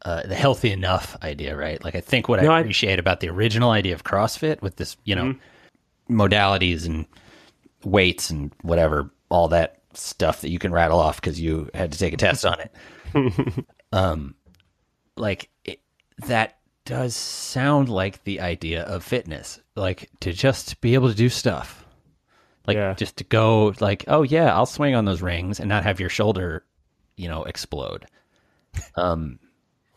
[0.05, 1.83] uh, the healthy enough idea, right?
[1.83, 4.75] Like I think what No, I I- appreciate about the original idea of CrossFit with
[4.77, 5.35] this, you know,
[6.09, 7.05] modalities and
[7.83, 11.97] weights and whatever, all that stuff that you can rattle off because you had to
[11.99, 13.65] take a test on it.
[13.91, 14.35] um,
[15.17, 15.81] like it,
[16.27, 21.29] that does sound like the idea of fitness, like to just be able to do
[21.29, 21.85] stuff
[22.67, 22.93] like Yeah.
[22.93, 26.09] just to go like oh yeah i'll swing on those rings and not have your
[26.09, 26.63] shoulder
[27.17, 28.05] you know explode
[28.95, 29.39] um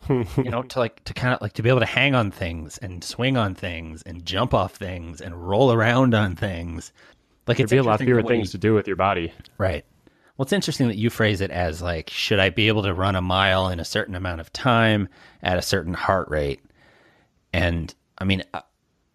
[0.09, 2.77] you know to like to kind of like to be able to hang on things
[2.79, 6.91] and swing on things and jump off things and roll around on things
[7.47, 9.31] like it's be a lot fewer things to do with your body.
[9.57, 9.85] Right.
[10.37, 13.15] Well, it's interesting that you phrase it as like, should I be able to run
[13.15, 15.07] a mile in a certain amount of time
[15.41, 16.59] at a certain heart rate?
[17.53, 18.61] And I mean, uh,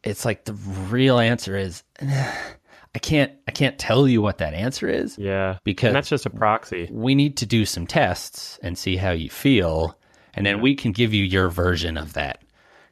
[0.03, 4.89] it's like the real answer is, I can't, I can't tell you what that answer
[4.89, 5.19] is.
[5.19, 5.59] Yeah.
[5.63, 6.89] Because- and that's just a proxy.
[6.91, 9.97] We need to do some tests and see how you feel,
[10.35, 12.43] and then we can give you your version of that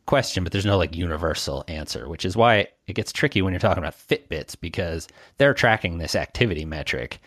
[0.07, 0.45] question.
[0.45, 3.83] But there's no like universal answer, which is why it gets tricky when you're talking
[3.83, 7.21] about Fitbits because they're tracking this activity metric,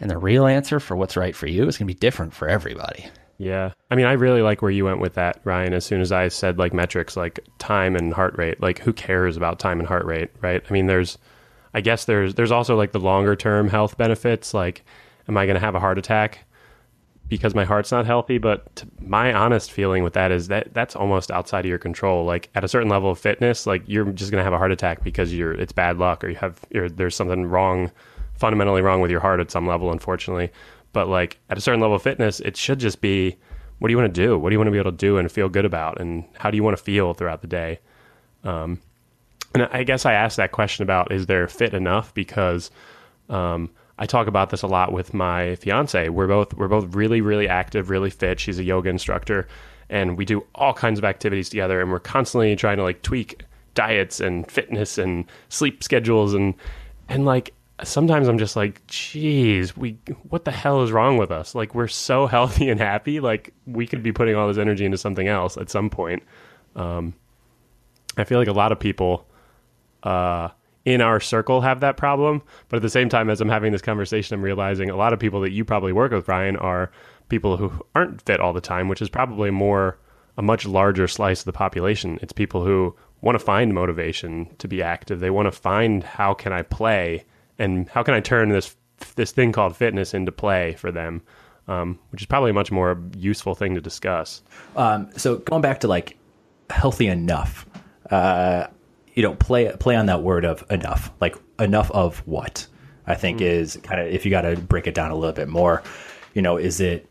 [0.00, 2.48] and the real answer for what's right for you is going to be different for
[2.48, 3.06] everybody.
[3.38, 3.72] Yeah.
[3.90, 6.28] I mean, I really like where you went with that, Ryan, as soon as I
[6.28, 8.60] said like metrics like time and heart rate.
[8.60, 10.62] Like who cares about time and heart rate, right?
[10.68, 11.18] I mean, there's
[11.74, 14.84] I guess there's there's also like the longer term health benefits like
[15.28, 16.45] am I going to have a heart attack
[17.28, 21.30] because my heart's not healthy, but my honest feeling with that is that that's almost
[21.30, 22.24] outside of your control.
[22.24, 25.02] Like at a certain level of fitness, like you're just to have a heart attack
[25.02, 27.90] because you're it's bad luck or you have you're, there's something wrong
[28.34, 30.50] fundamentally wrong with your heart at some level unfortunately.
[30.92, 33.36] But like at a certain level of fitness, it should just be
[33.78, 34.38] what do you want to do?
[34.38, 36.00] What do you want to be able to do and feel good about?
[36.00, 37.80] And how do you want to feel throughout the day?
[38.44, 38.80] Um,
[39.52, 42.70] and I guess I asked that question about is there fit enough because
[43.28, 46.08] um, I talk about this a lot with my fiance.
[46.08, 48.40] We're both we're both really really active, really fit.
[48.40, 49.48] She's a yoga instructor,
[49.88, 51.80] and we do all kinds of activities together.
[51.80, 53.42] And we're constantly trying to like tweak
[53.74, 56.54] diets and fitness and sleep schedules and
[57.08, 57.52] and like
[57.84, 61.54] sometimes I'm just like, geez, we what the hell is wrong with us?
[61.54, 63.20] Like we're so healthy and happy.
[63.20, 66.22] Like we could be putting all this energy into something else at some point.
[66.74, 67.14] Um,
[68.16, 69.26] I feel like a lot of people
[70.02, 70.48] uh,
[70.86, 72.40] in our circle have that problem.
[72.70, 75.18] But at the same time, as I'm having this conversation, I'm realizing a lot of
[75.18, 76.90] people that you probably work with, Ryan, are
[77.28, 79.98] people who aren't fit all the time, which is probably more
[80.38, 82.18] a much larger slice of the population.
[82.22, 85.18] It's people who want to find motivation to be active.
[85.18, 87.24] They want to find how can I play
[87.58, 88.76] and how can I turn this
[89.16, 91.20] this thing called fitness into play for them,
[91.68, 94.42] um, which is probably a much more useful thing to discuss.
[94.76, 96.16] Um, so going back to like
[96.70, 97.66] healthy enough,
[98.10, 98.68] uh,
[99.16, 101.10] you know, play play on that word of enough.
[101.20, 102.66] Like enough of what?
[103.08, 105.48] I think is kind of if you got to break it down a little bit
[105.48, 105.82] more.
[106.34, 107.08] You know, is it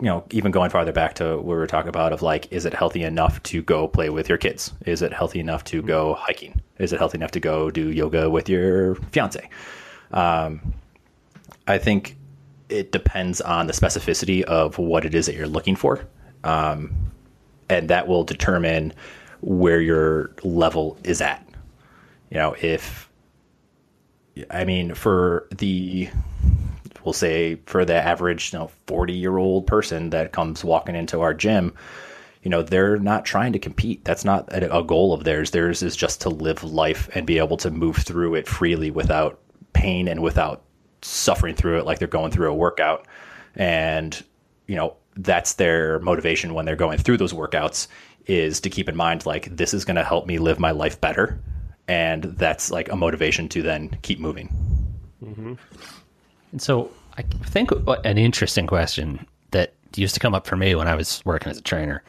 [0.00, 2.66] you know, even going farther back to what we were talking about of like, is
[2.66, 4.72] it healthy enough to go play with your kids?
[4.84, 6.60] Is it healthy enough to go hiking?
[6.78, 9.48] Is it healthy enough to go do yoga with your fiance?
[10.10, 10.74] Um,
[11.66, 12.16] I think
[12.68, 16.06] it depends on the specificity of what it is that you're looking for.
[16.44, 16.94] Um,
[17.70, 18.92] and that will determine
[19.40, 21.46] where your level is at.
[22.30, 23.08] You know, if,
[24.50, 26.08] I mean, for the,
[27.04, 31.20] we'll say for the average, you know, 40 year old person that comes walking into
[31.20, 31.72] our gym,
[32.42, 34.04] you know, they're not trying to compete.
[34.04, 35.50] That's not a, a goal of theirs.
[35.50, 39.40] Theirs is just to live life and be able to move through it freely without
[39.72, 40.62] pain and without
[41.02, 43.06] suffering through it like they're going through a workout.
[43.54, 44.22] And,
[44.66, 47.88] you know, that's their motivation when they're going through those workouts
[48.26, 51.00] is to keep in mind like this is going to help me live my life
[51.00, 51.40] better
[51.88, 54.48] and that's like a motivation to then keep moving
[55.22, 55.54] mm-hmm.
[56.52, 57.70] And so I think
[58.04, 61.58] an interesting question that used to come up for me when I was working as
[61.58, 62.02] a trainer.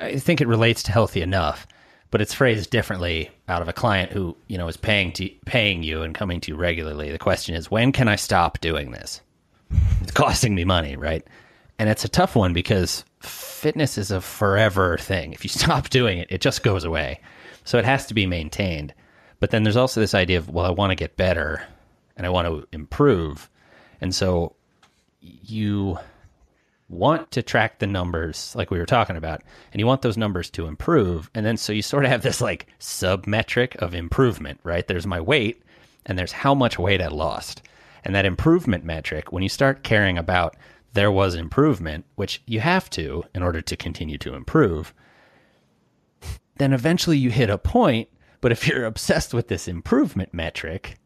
[0.00, 1.66] I think it relates to healthy enough,
[2.10, 5.82] but it's phrased differently out of a client who, you know, is paying to paying
[5.82, 7.10] you and coming to you regularly.
[7.10, 9.20] The question is, when can I stop doing this?
[10.00, 11.26] It's costing me money, right?
[11.78, 15.32] And it's a tough one because fitness is a forever thing.
[15.32, 17.20] If you stop doing it, it just goes away.
[17.64, 18.94] So it has to be maintained.
[19.40, 21.66] But then there's also this idea of, well, I want to get better
[22.16, 23.50] and I want to improve.
[24.00, 24.54] And so
[25.20, 25.98] you
[26.88, 30.48] want to track the numbers like we were talking about and you want those numbers
[30.48, 34.60] to improve and then so you sort of have this like sub metric of improvement
[34.62, 35.60] right there's my weight
[36.04, 37.60] and there's how much weight i lost
[38.04, 40.54] and that improvement metric when you start caring about
[40.92, 44.94] there was improvement which you have to in order to continue to improve
[46.56, 48.08] then eventually you hit a point
[48.40, 50.98] but if you're obsessed with this improvement metric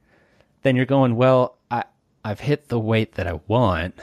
[0.62, 1.84] then you're going well i
[2.24, 3.94] i've hit the weight that i want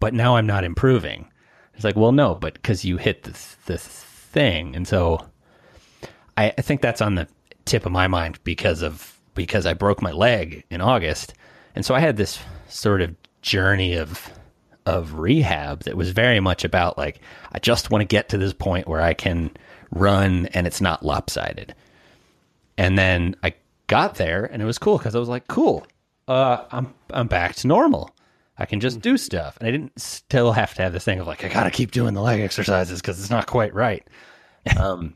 [0.00, 1.30] but now I'm not improving.
[1.74, 3.32] It's like, well, no, but because you hit the
[3.66, 5.26] the thing, and so
[6.36, 7.28] I, I think that's on the
[7.64, 11.34] tip of my mind because of because I broke my leg in August,
[11.74, 14.30] and so I had this sort of journey of
[14.86, 17.20] of rehab that was very much about like
[17.52, 19.50] I just want to get to this point where I can
[19.90, 21.74] run and it's not lopsided.
[22.78, 23.54] And then I
[23.88, 25.86] got there and it was cool because I was like, cool,
[26.28, 28.10] uh, I'm I'm back to normal.
[28.58, 31.26] I can just do stuff, and I didn't still have to have this thing of
[31.26, 34.06] like I gotta keep doing the leg exercises because it's not quite right.
[34.80, 35.14] Um,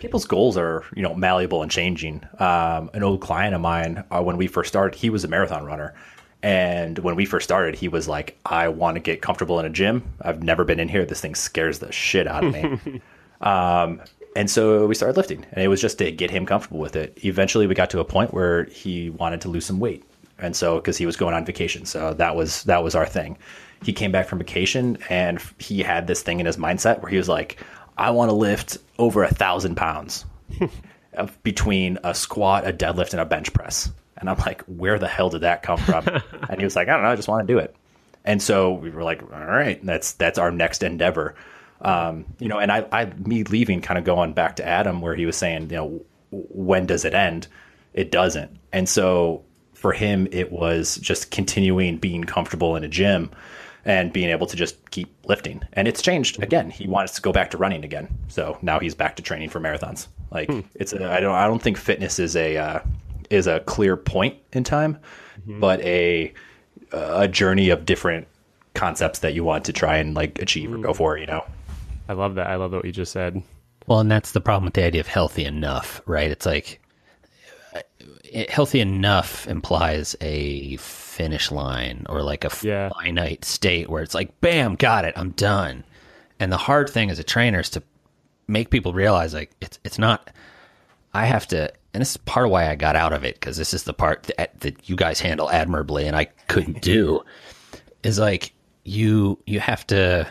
[0.00, 4.20] people's goals are you know malleable and changing um, an old client of mine uh,
[4.20, 5.94] when we first started he was a marathon runner
[6.42, 9.70] and when we first started he was like i want to get comfortable in a
[9.70, 10.02] gym.
[10.20, 11.04] I've never been in here.
[11.04, 13.00] This thing scares the shit out of me.
[13.42, 14.00] Um,
[14.36, 17.18] and so we started lifting and it was just to get him comfortable with it.
[17.24, 20.04] Eventually we got to a point where he wanted to lose some weight
[20.38, 23.36] and so because he was going on vacation so that was that was our thing.
[23.82, 27.16] He came back from vacation and he had this thing in his mindset where he
[27.16, 27.58] was like
[27.98, 30.24] i want to lift over a thousand pounds
[31.42, 33.90] between a squat a deadlift and a bench press
[34.22, 36.06] and i'm like where the hell did that come from?
[36.48, 37.74] And he was like i don't know i just want to do it.
[38.24, 41.34] And so we were like all right that's that's our next endeavor.
[41.82, 45.14] Um, you know and I, I me leaving kind of going back to adam where
[45.14, 47.48] he was saying you know when does it end?
[47.92, 48.56] It doesn't.
[48.72, 49.44] And so
[49.74, 53.30] for him it was just continuing being comfortable in a gym
[53.84, 55.62] and being able to just keep lifting.
[55.72, 56.70] And it's changed again.
[56.70, 58.16] He wants to go back to running again.
[58.28, 60.06] So now he's back to training for marathons.
[60.32, 62.80] Like it's a, i don't i don't think fitness is a uh,
[63.32, 64.98] is a clear point in time
[65.40, 65.60] mm-hmm.
[65.60, 66.32] but a
[66.92, 68.28] uh, a journey of different
[68.74, 70.96] concepts that you want to try and like achieve or go mm.
[70.96, 71.44] for you know
[72.08, 72.48] I love that.
[72.48, 73.42] I love what you just said.
[73.86, 76.30] well, and that's the problem with the idea of healthy enough, right?
[76.30, 76.80] It's like
[77.74, 77.80] uh,
[78.24, 82.90] it, healthy enough implies a finish line or like a Yeah.
[82.90, 85.84] finite state where it's like, bam, got it, I'm done.
[86.40, 87.82] And the hard thing as a trainer is to
[88.48, 90.30] make people realize like it's it's not.
[91.14, 93.56] I have to, and this is part of why I got out of it because
[93.56, 97.22] this is the part that, that you guys handle admirably and I couldn't do.
[98.02, 98.52] is like
[98.84, 100.28] you you have to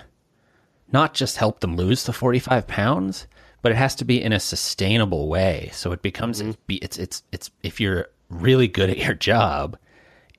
[0.91, 3.27] not just help them lose the 45 pounds
[3.61, 5.69] but it has to be in a sustainable way.
[5.71, 9.77] So it becomes it's, be- it's it's it's if you're really good at your job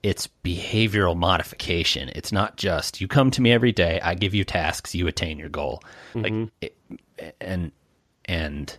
[0.02, 2.10] it's behavioral modification.
[2.14, 5.38] It's not just you come to me every day i give you tasks you attain
[5.38, 5.82] your goal.
[6.14, 6.46] Like mm-hmm.
[6.60, 7.70] it, and
[8.24, 8.76] and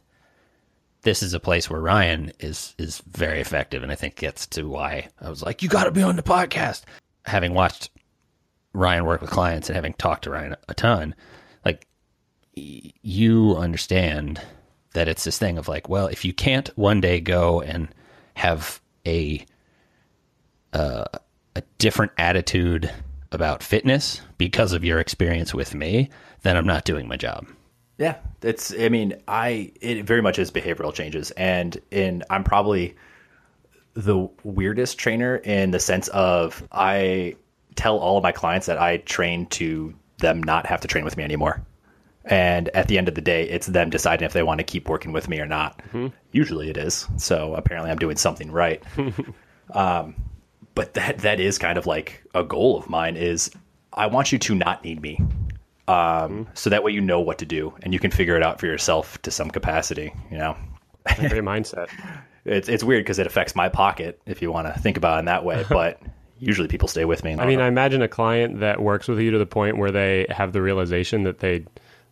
[1.03, 4.67] this is a place where Ryan is is very effective, and I think gets to
[4.67, 6.83] why I was like, you got to be on the podcast.
[7.25, 7.91] Having watched
[8.73, 11.15] Ryan work with clients and having talked to Ryan a ton,
[11.63, 11.87] like
[12.55, 14.41] you understand
[14.93, 17.87] that it's this thing of like, well, if you can't one day go and
[18.35, 19.45] have a
[20.71, 21.05] uh,
[21.55, 22.91] a different attitude
[23.31, 26.09] about fitness because of your experience with me,
[26.43, 27.45] then I'm not doing my job.
[28.03, 28.73] Yeah, it's.
[28.77, 32.97] I mean, I it very much is behavioral changes, and in I'm probably
[33.93, 37.37] the weirdest trainer in the sense of I
[37.75, 41.15] tell all of my clients that I train to them not have to train with
[41.15, 41.65] me anymore.
[42.25, 44.89] And at the end of the day, it's them deciding if they want to keep
[44.89, 45.81] working with me or not.
[46.33, 47.07] Usually it is.
[47.15, 48.83] So apparently I'm doing something right.
[49.73, 50.15] um,
[50.75, 53.49] but that that is kind of like a goal of mine is
[53.93, 55.21] I want you to not need me.
[55.87, 58.59] Um, so that way you know what to do and you can figure it out
[58.59, 60.55] for yourself to some capacity, you know.
[61.05, 61.89] Great mindset.
[62.45, 65.19] It's it's weird because it affects my pocket if you want to think about it
[65.19, 66.01] in that way, but
[66.39, 67.35] usually people stay with me.
[67.37, 70.25] I mean, I imagine a client that works with you to the point where they
[70.29, 71.65] have the realization that they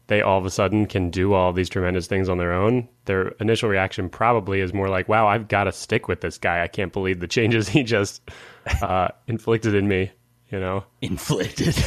[0.08, 2.88] they all of a sudden can do all these tremendous things on their own.
[3.06, 6.64] Their initial reaction probably is more like, "Wow, I've got to stick with this guy.
[6.64, 8.22] I can't believe the changes he just
[8.82, 10.12] uh, inflicted in me."
[10.52, 11.78] You know, Inflicted.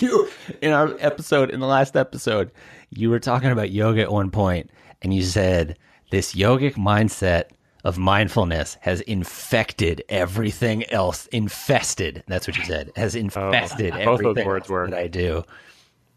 [0.00, 0.28] you
[0.62, 2.50] in our episode in the last episode,
[2.90, 4.70] you were talking about yoga at one point,
[5.02, 5.78] and you said
[6.10, 7.44] this yogic mindset
[7.84, 11.26] of mindfulness has infected everything else.
[11.28, 12.24] Infested.
[12.26, 12.90] That's what you said.
[12.96, 14.88] Has oh, infested both those everything words were.
[14.88, 15.44] that I do.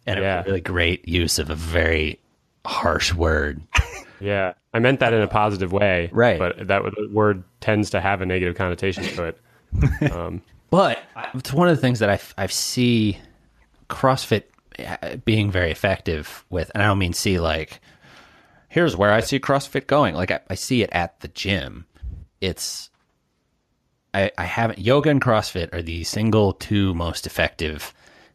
[0.07, 0.41] And Yeah.
[0.41, 2.19] a really great use of a very
[2.65, 3.61] harsh word.
[4.19, 6.39] yeah, I meant that in a positive way, Right.
[6.39, 9.37] But that word tends to have a negative connotation to it.
[10.69, 11.03] But
[11.33, 13.19] it's one of the things that I, I see
[13.89, 14.43] CrossFit
[14.79, 17.81] uh, being very effective with, and I don't mean see like,
[18.69, 20.15] here's where I see CrossFit going.
[20.15, 21.85] Like I, I see it at the gym.
[22.39, 22.89] It's,
[24.13, 27.93] I, I haven't, yoga and CrossFit are the single two most effective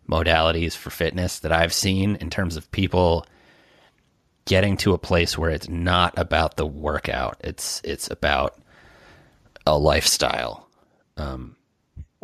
[0.09, 3.27] modalities for fitness that I've seen in terms of people
[4.47, 7.37] getting to a place where it's not about the workout.
[7.45, 8.59] It's, it's about
[9.67, 10.67] a lifestyle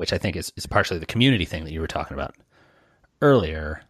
[0.02, 2.34] which I think is, is partially the community thing that you were talking about
[3.20, 3.82] earlier.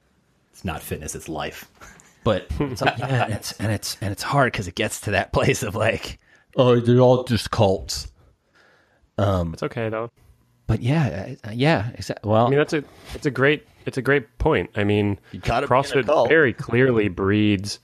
[0.52, 1.70] it's not fitness, it's life.
[2.24, 5.10] But it's like, yeah, and it's and it's and it's hard because it gets to
[5.10, 6.20] that place of like,
[6.54, 8.12] oh, they're all just cults.
[9.54, 10.12] It's okay though.
[10.68, 12.30] But yeah, uh, yeah, exactly.
[12.30, 14.70] Well, I mean, that's a it's a great it's a great point.
[14.76, 17.80] I mean, gotta be in a CrossFit very clearly breeds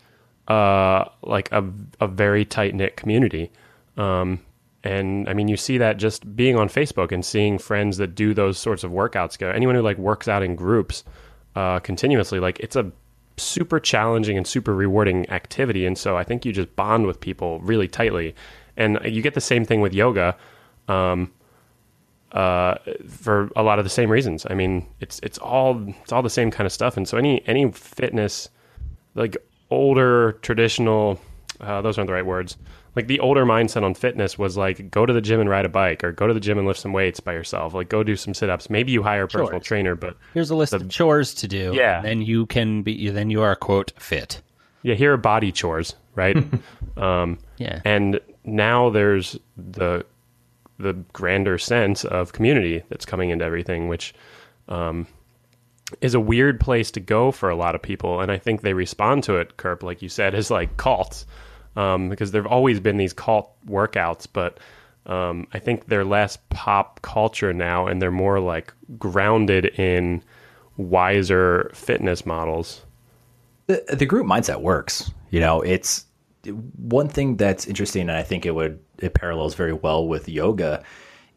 [0.48, 1.64] uh, like a
[2.00, 3.50] a very tight knit community.
[3.96, 4.40] Um,
[4.84, 8.32] and I mean, you see that just being on Facebook and seeing friends that do
[8.32, 9.50] those sorts of workouts go.
[9.50, 11.04] Anyone who like works out in groups
[11.54, 12.90] uh, continuously, like it's a
[13.36, 15.84] super challenging and super rewarding activity.
[15.84, 18.34] And so I think you just bond with people really tightly,
[18.76, 20.36] and you get the same thing with yoga.
[20.88, 21.32] Um,
[22.32, 22.74] uh,
[23.08, 24.46] for a lot of the same reasons.
[24.50, 26.96] I mean, it's it's all it's all the same kind of stuff.
[26.96, 28.50] And so any any fitness,
[29.14, 29.36] like
[29.70, 31.20] older traditional,
[31.60, 32.56] uh, those aren't the right words.
[32.96, 35.68] Like the older mindset on fitness was like go to the gym and ride a
[35.68, 37.74] bike, or go to the gym and lift some weights by yourself.
[37.74, 38.70] Like go do some sit ups.
[38.70, 39.64] Maybe you hire a personal Chores.
[39.64, 41.72] trainer, but here's a list of chores to do.
[41.74, 42.00] Yeah.
[42.00, 43.08] then you can be.
[43.10, 44.40] Then you are quote fit.
[44.82, 46.36] yeah, here are body chores, right?
[46.96, 47.80] um, Yeah.
[47.84, 50.04] and now there's the
[50.80, 54.12] the grander sense of community that's coming into everything, which
[54.68, 55.06] um,
[56.00, 58.20] is a weird place to go for a lot of people.
[58.20, 61.26] And I think they respond to it, Kerp, like you said, as like cults,
[61.76, 64.58] um, because there've always been these cult workouts, but
[65.06, 70.22] um, I think they're less pop culture now, and they're more like grounded in
[70.76, 72.82] wiser fitness models.
[73.66, 75.10] the, the group mindset works.
[75.30, 76.04] You know, it's
[76.76, 80.82] one thing that's interesting, and I think it would it parallels very well with yoga.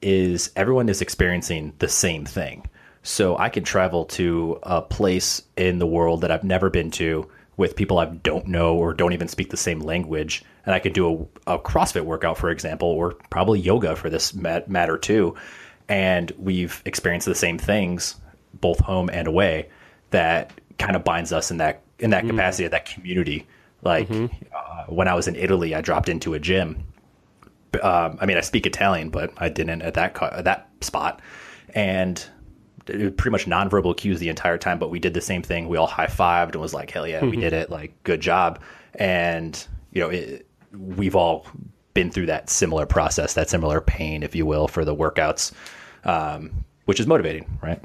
[0.02, 2.68] Is everyone is experiencing the same thing?
[3.04, 7.30] So I can travel to a place in the world that I've never been to
[7.58, 10.94] with people I don't know or don't even speak the same language, and I could
[10.94, 15.36] do a, a CrossFit workout, for example, or probably yoga for this mat- matter too.
[15.90, 18.16] And we've experienced the same things,
[18.54, 19.70] both home and away,
[20.12, 23.48] that kind of binds us in that in that capacity of that community.
[23.84, 24.10] Like
[24.56, 26.84] uh, when I was in Italy, I dropped into a gym.
[27.82, 31.22] Um, I mean, I speak Italian, but I didn't at that that spot,
[31.74, 32.24] and
[32.86, 34.80] pretty much nonverbal cues the entire time.
[34.80, 35.68] But we did the same thing.
[35.68, 37.70] We all high fived and was like, "Hell yeah, we did it!
[37.70, 38.62] Like, good job!"
[38.96, 41.46] And you know, it, we've all
[41.94, 45.52] been through that similar process, that similar pain, if you will, for the workouts,
[46.06, 47.82] um, which is motivating, right?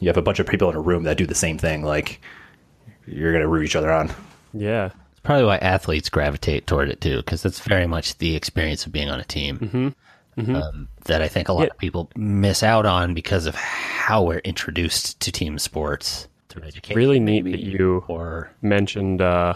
[0.00, 2.20] You have a bunch of people in a room that do the same thing, like
[3.06, 4.12] you're gonna root each other on.
[4.52, 4.90] Yeah.
[5.12, 8.92] It's probably why athletes gravitate toward it too, because that's very much the experience of
[8.92, 9.94] being on a team
[10.38, 11.70] Um, that I think a lot Yeah.
[11.70, 16.96] of people miss out on because of how we're introduced to team sports through education.
[16.96, 19.54] Really neat maybe, that you or mentioned uh,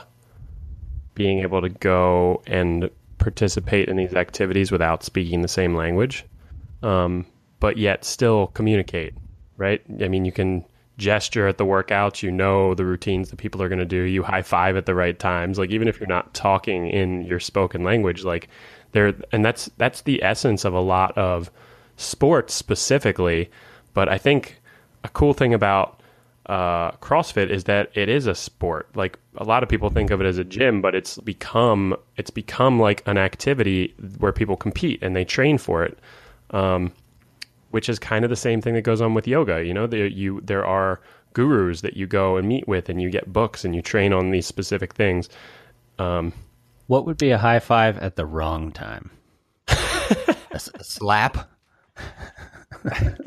[1.14, 6.24] being able to go and participate in these activities without speaking the same language.
[6.83, 7.26] Um,
[7.61, 9.14] but yet still communicate,
[9.57, 9.80] right?
[10.03, 10.64] I mean, you can
[10.99, 14.22] gesture at the workouts, you know the routines that people are going to do, you
[14.22, 15.59] high five at the right times.
[15.59, 18.49] Like even if you're not talking in your spoken language, like
[18.93, 21.51] there and that's that's the essence of a lot of
[21.97, 23.51] sports specifically,
[23.95, 24.61] but I think
[25.05, 26.01] a cool thing about
[26.47, 28.88] uh, CrossFit is that it is a sport.
[28.95, 32.30] Like a lot of people think of it as a gym, but it's become it's
[32.30, 35.99] become like an activity where people compete and they train for it.
[36.51, 36.93] Um,
[37.70, 39.64] which is kind of the same thing that goes on with yoga.
[39.64, 41.01] You know, there you there are
[41.32, 44.30] gurus that you go and meet with, and you get books and you train on
[44.30, 45.28] these specific things.
[46.87, 49.11] What would be a high five at the wrong time?
[49.68, 51.49] a, s- a slap?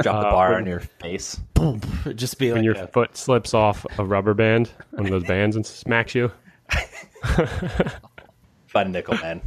[0.02, 1.36] Drop the bar on your face.
[1.54, 1.80] Boom.
[2.16, 5.24] Just be like When your a- foot slips off a rubber band, one of those
[5.28, 6.32] bands, and smacks you.
[8.68, 9.42] Fun nickel man.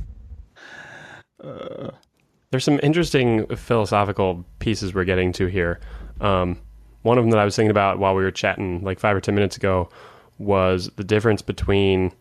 [2.50, 5.80] There's some interesting philosophical pieces we're getting to here.
[6.20, 6.58] Um,
[7.02, 9.20] one of them that I was thinking about while we were chatting like five or
[9.20, 9.90] ten minutes ago
[10.38, 12.12] was the difference between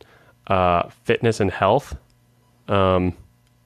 [0.48, 1.98] uh, fitness and health.
[2.68, 3.16] Um,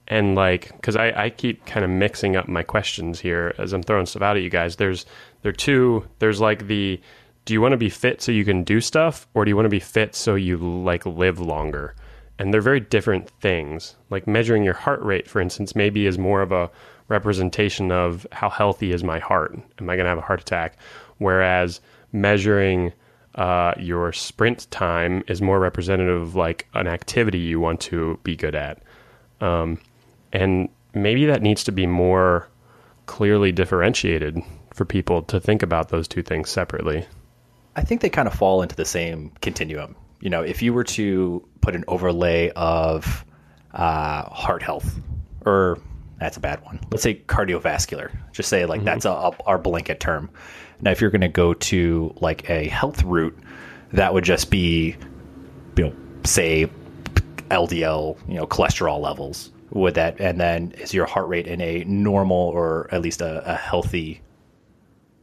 [0.08, 3.84] and like, because I, I keep kind of mixing up my questions here as I'm
[3.84, 4.76] throwing stuff out at you guys.
[4.76, 5.06] There's
[5.42, 6.06] there are two.
[6.20, 7.00] There's like the
[7.46, 9.66] do you want to be fit so you can do stuff, or do you want
[9.66, 11.96] to be fit so you like live longer?
[12.42, 13.96] and they're very different things.
[14.10, 16.72] Like measuring your heart rate, for instance, maybe is more of a
[17.08, 19.54] representation of how healthy is my heart.
[19.80, 20.76] Am I going to have a heart attack?
[21.20, 22.94] Whereas measuring
[23.36, 28.36] uh, your sprint time is more representative of like an activity you want to be
[28.36, 28.82] good at.
[29.40, 29.80] Um,
[30.34, 32.48] and maybe that needs to be more
[33.06, 34.42] clearly differentiated
[34.74, 37.06] for people to think about those two things separately.
[37.76, 39.96] I think they kind of fall into the same continuum.
[40.20, 43.26] You know, if you were to put an overlay of
[43.74, 45.00] uh, heart health,
[45.46, 45.80] or
[46.20, 46.80] that's a bad one.
[46.92, 48.16] Let's say cardiovascular.
[48.32, 50.30] Just say like that's a, a, our blanket term.
[50.82, 53.38] Now, if you're going to go to like a health route,
[53.94, 54.96] that would just be,
[55.78, 56.70] you know, say
[57.50, 59.52] LDL, you know, cholesterol levels.
[59.72, 63.50] Would that, and then is your heart rate in a normal or at least a,
[63.50, 64.22] a healthy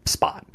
[0.07, 0.47] spot?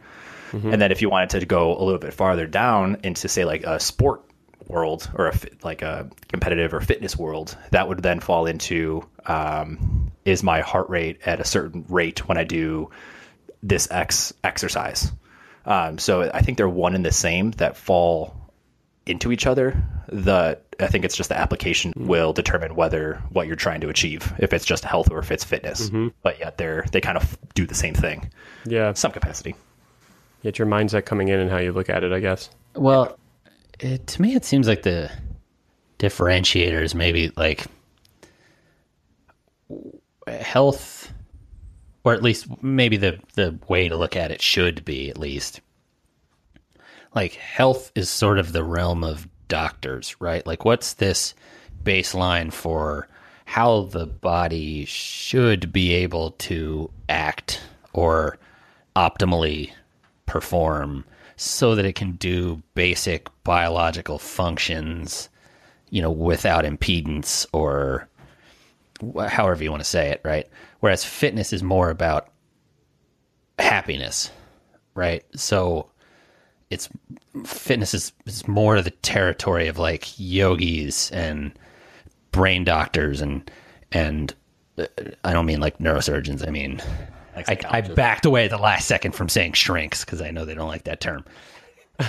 [0.71, 3.63] And then if you wanted to go a little bit farther down into say like
[3.63, 4.23] a sport
[4.67, 9.03] world or a fit, like a competitive or fitness world, that would then fall into
[9.25, 12.89] um, is my heart rate at a certain rate when I do
[13.63, 15.11] this X exercise.
[15.65, 18.35] Um, so I think they're one and the same that fall
[19.05, 19.81] into each other.
[20.09, 24.33] The I think it's just the application will determine whether what you're trying to achieve,
[24.39, 25.89] if it's just health or if it's fitness.
[26.21, 28.29] But yet they're they kind of do the same thing,
[28.65, 29.55] Yeah, some capacity.
[30.41, 32.49] Yet your mindset coming in and how you look at it, I guess.
[32.75, 33.17] Well,
[33.79, 35.09] it, to me, it seems like the
[35.99, 37.65] differentiators maybe like
[40.27, 41.02] health,
[42.03, 45.61] or at least maybe the the way to look at it should be at least
[47.15, 50.45] like health is sort of the realm of doctors, right?
[50.45, 51.33] Like, what's this
[51.83, 53.07] baseline for
[53.45, 57.61] how the body should be able to act
[57.93, 58.39] or
[58.95, 59.71] optimally
[60.25, 65.29] perform so that it can do basic biological functions,
[65.89, 68.07] you know, without impedance or
[69.29, 70.47] however you want to say it, right?
[70.79, 72.29] Whereas fitness is more about
[73.59, 74.31] happiness,
[74.95, 75.23] right?
[75.35, 75.89] So
[76.69, 76.89] it's
[77.45, 81.57] fitness is, is more the territory of like yogis and
[82.31, 83.49] brain doctors and
[83.91, 84.33] and
[84.77, 84.85] uh,
[85.23, 86.47] I don't mean like neurosurgeons.
[86.47, 86.81] I mean
[87.35, 90.55] I, I backed away at the last second from saying shrinks because I know they
[90.55, 91.25] don't like that term.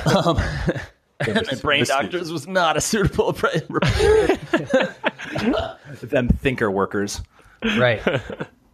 [0.07, 0.41] Um,
[1.26, 3.32] and brain doctors was not a suitable
[3.68, 4.38] repair.
[6.02, 7.22] them thinker workers.
[7.62, 8.02] right.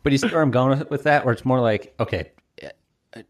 [0.03, 2.30] But you see where I'm going with, with that, where it's more like, okay,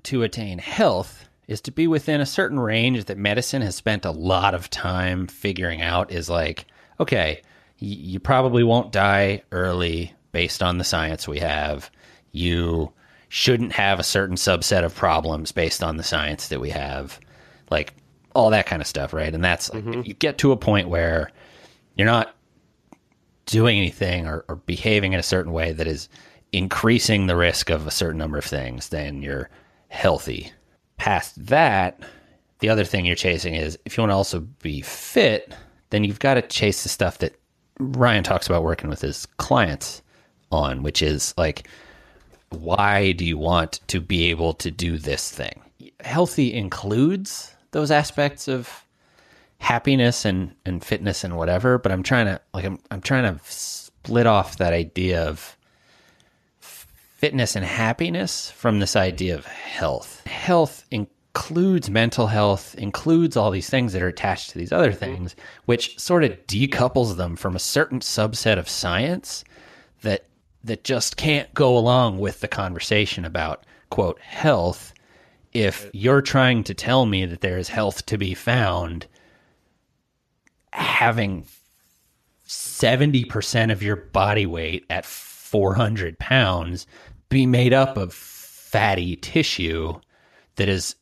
[0.05, 4.11] to attain health is to be within a certain range that medicine has spent a
[4.13, 6.67] lot of time figuring out is like,
[7.01, 7.43] okay,
[7.81, 11.91] y- you probably won't die early based on the science we have.
[12.31, 12.93] You
[13.29, 17.19] shouldn't have a certain subset of problems based on the science that we have.
[17.69, 17.95] Like
[18.35, 19.35] all that kind of stuff, right?
[19.35, 21.31] And that's like, if you get to a point where
[21.97, 22.35] you're not
[23.47, 26.09] doing anything or, or behaving in a certain way that is
[26.53, 29.51] increasing the risk of a certain number of things, then you're
[29.89, 30.53] healthy.
[30.97, 32.01] Past that,
[32.61, 35.55] the other thing you're chasing is if you want to also be fit,
[35.91, 37.35] then you've got to chase the stuff that
[37.79, 40.03] Ryan talks about working with his clients
[40.53, 41.67] on, which is like,
[42.51, 45.63] why do you want to be able to do this thing?
[46.01, 48.85] Healthy includes those aspects of
[49.59, 53.41] happiness and, and fitness and whatever, but I'm trying to like I'm I'm trying to
[53.45, 55.57] split off that idea of
[56.61, 60.27] fitness and happiness from this idea of health.
[60.27, 65.37] Health includes mental health, includes all these things that are attached to these other things,
[65.67, 69.45] which sort of decouples them from a certain subset of science
[70.01, 70.25] that
[70.65, 74.95] that just can't go along with the conversation about quote health
[75.53, 79.07] if you're trying to tell me that there is health to be found
[80.73, 81.45] having
[82.47, 86.87] 70% of your body weight at 400 pounds
[87.29, 89.95] be made up of fatty tissue
[90.57, 90.95] that is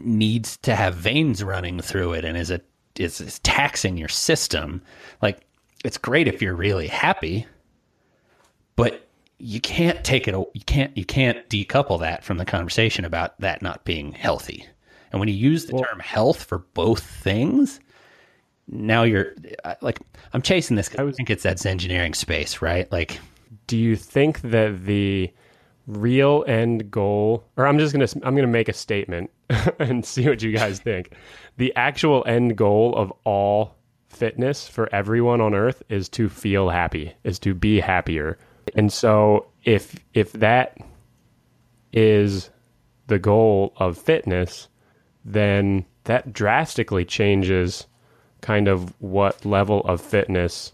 [0.00, 2.60] needs to have veins running through it and is a
[2.96, 4.82] is, is taxing your system
[5.22, 5.46] like
[5.84, 7.46] it's great if you're really happy
[8.74, 9.05] but
[9.38, 13.62] you can't take it you can't you can't decouple that from the conversation about that
[13.62, 14.66] not being healthy.
[15.12, 17.80] And when you use the term health for both things
[18.68, 19.32] now you're
[19.80, 20.00] like
[20.32, 22.90] i'm chasing this 'cause i think it's that Zengineering space right?
[22.90, 23.20] Like
[23.66, 25.32] do you think that the
[25.86, 29.30] real end goal or i'm just to i'm to make a statement
[29.78, 31.12] and see what you guys think.
[31.58, 33.76] The actual end goal of all
[34.08, 38.38] fitness for everyone on earth is to feel happy is to be happier
[38.74, 40.76] and so if if that
[41.92, 42.50] is
[43.06, 44.68] the goal of fitness
[45.24, 47.86] then that drastically changes
[48.40, 50.72] kind of what level of fitness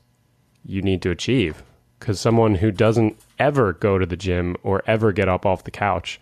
[0.65, 1.63] you need to achieve.
[1.99, 5.71] Because someone who doesn't ever go to the gym or ever get up off the
[5.71, 6.21] couch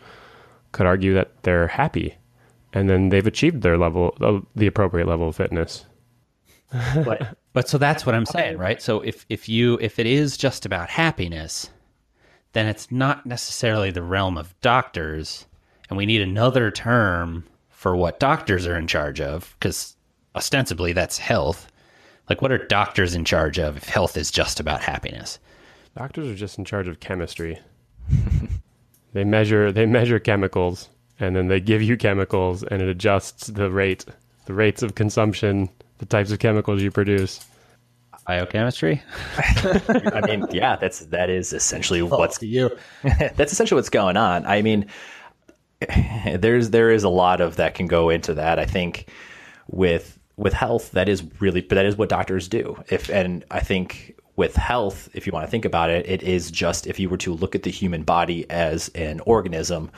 [0.73, 2.15] could argue that they're happy
[2.73, 5.87] and then they've achieved their level, the appropriate level of fitness.
[7.05, 8.81] but but so that's what I'm saying, right?
[8.81, 11.71] So if if you if it is just about happiness,
[12.53, 15.47] then it's not necessarily the realm of doctors,
[15.89, 19.97] and we need another term for what doctors are in charge of because
[20.35, 21.67] ostensibly that's health.
[22.29, 25.39] Like what are doctors in charge of if health is just about happiness?
[25.97, 27.59] Doctors are just in charge of chemistry.
[29.13, 30.89] they measure they measure chemicals
[31.19, 34.05] and then they give you chemicals and it adjusts the rate
[34.47, 35.69] the rates of consumption,
[36.01, 37.47] the types of chemicals you produce.
[38.27, 39.03] Biochemistry?
[39.37, 42.77] I mean, yeah, that's that is essentially what's you.
[43.03, 44.47] that's essentially what's going on.
[44.47, 44.87] I mean,
[46.39, 48.59] there's there is a lot of that can go into that.
[48.59, 49.11] I think
[49.69, 52.83] with with health, that is really, but that is what doctors do.
[52.89, 56.51] If and I think with health, if you want to think about it, it is
[56.51, 59.91] just if you were to look at the human body as an organism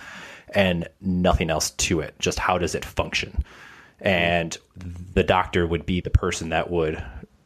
[0.54, 3.44] and nothing else to it, just how does it function?
[4.02, 4.58] And
[5.14, 7.02] the doctor would be the person that would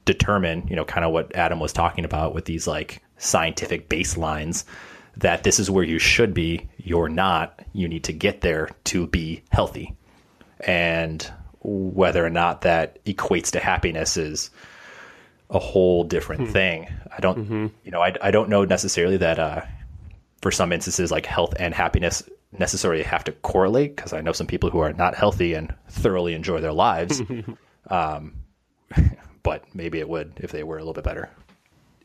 [0.06, 4.64] determine, you know, kind of what Adam was talking about with these like scientific baselines
[5.18, 9.06] that this is where you should be, you're not, you need to get there to
[9.06, 9.94] be healthy.
[10.60, 11.30] And
[11.60, 14.50] whether or not that equates to happiness is
[15.50, 16.88] a whole different thing.
[17.16, 17.38] I don't,
[17.84, 19.62] you know, I, I don't know necessarily that uh,
[20.42, 22.22] for some instances, like health and happiness
[22.52, 26.34] necessarily have to correlate because I know some people who are not healthy and thoroughly
[26.34, 27.22] enjoy their lives.
[27.90, 28.34] um,
[29.42, 31.28] but maybe it would if they were a little bit better.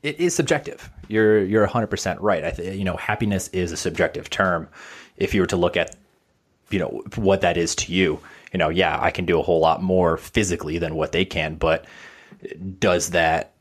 [0.04, 0.89] It is subjective.
[1.08, 2.44] You're you're 100% right.
[2.44, 4.68] I th- you know, happiness is a subjective term.
[5.18, 5.96] If you were to look at
[6.72, 8.20] you know what that is to you,
[8.52, 11.56] you know, yeah, I can do a whole lot more physically than what they can,
[11.56, 11.86] but
[12.80, 13.54] does that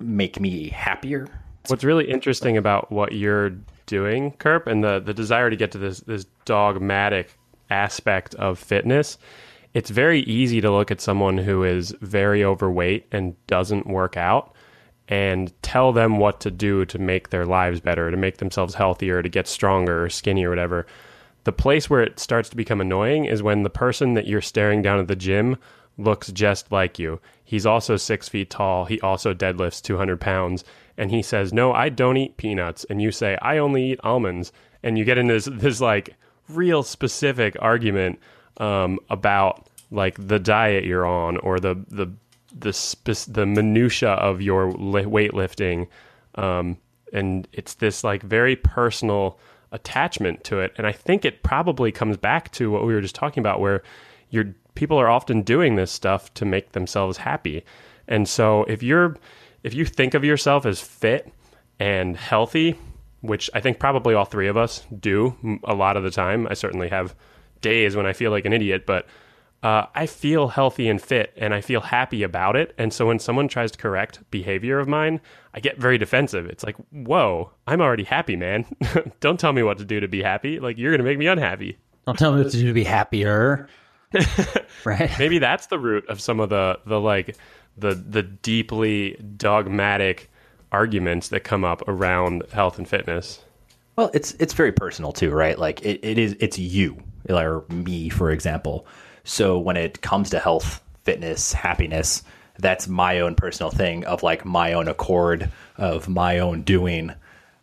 [0.00, 1.26] make me happier?
[1.68, 3.52] What's really interesting about what you're
[3.88, 7.36] doing, Kerp, and the the desire to get to this this dogmatic
[7.70, 9.18] aspect of fitness,
[9.74, 14.54] it's very easy to look at someone who is very overweight and doesn't work out
[15.08, 19.22] and tell them what to do to make their lives better, to make themselves healthier,
[19.22, 20.86] to get stronger or skinny or whatever.
[21.44, 24.82] The place where it starts to become annoying is when the person that you're staring
[24.82, 25.56] down at the gym
[25.96, 27.20] looks just like you.
[27.48, 28.84] He's also six feet tall.
[28.84, 30.64] He also deadlifts 200 pounds.
[30.98, 32.84] And he says, No, I don't eat peanuts.
[32.90, 34.52] And you say, I only eat almonds.
[34.82, 36.14] And you get into this, this like
[36.50, 38.18] real specific argument
[38.58, 42.12] um, about like the diet you're on or the, the,
[42.54, 45.88] the, spec- the minutia of your li- weightlifting.
[46.34, 46.76] Um,
[47.14, 49.38] and it's this like very personal
[49.72, 50.74] attachment to it.
[50.76, 53.82] And I think it probably comes back to what we were just talking about, where
[54.28, 57.64] your people are often doing this stuff to make themselves happy.
[58.06, 59.16] And so if you're
[59.64, 61.32] if you think of yourself as fit
[61.80, 62.78] and healthy,
[63.20, 66.46] which I think probably all three of us do a lot of the time.
[66.48, 67.16] I certainly have
[67.60, 69.06] days when I feel like an idiot, but
[69.64, 72.72] uh, I feel healthy and fit and I feel happy about it.
[72.78, 75.20] And so when someone tries to correct behavior of mine,
[75.54, 76.46] I get very defensive.
[76.46, 78.64] It's like, whoa, I'm already happy, man.
[79.20, 80.60] Don't tell me what to do to be happy.
[80.60, 81.78] Like, you're going to make me unhappy.
[82.06, 83.68] Don't tell me what to do to be happier.
[84.84, 85.10] right?
[85.18, 87.36] Maybe that's the root of some of the, the like,
[87.76, 90.30] the, the deeply dogmatic
[90.72, 93.40] arguments that come up around health and fitness.
[93.96, 95.58] Well, it's it's very personal too, right?
[95.58, 98.86] Like it, it is it's you or me, for example.
[99.24, 102.22] So when it comes to health, fitness, happiness,
[102.58, 107.12] that's my own personal thing of like my own accord of my own doing.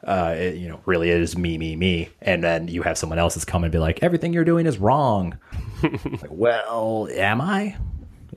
[0.06, 3.34] Uh, it, you know, really is me, me, me, and then you have someone else
[3.34, 5.36] that's come and be like, everything you're doing is wrong.
[5.84, 7.76] like, well, am I?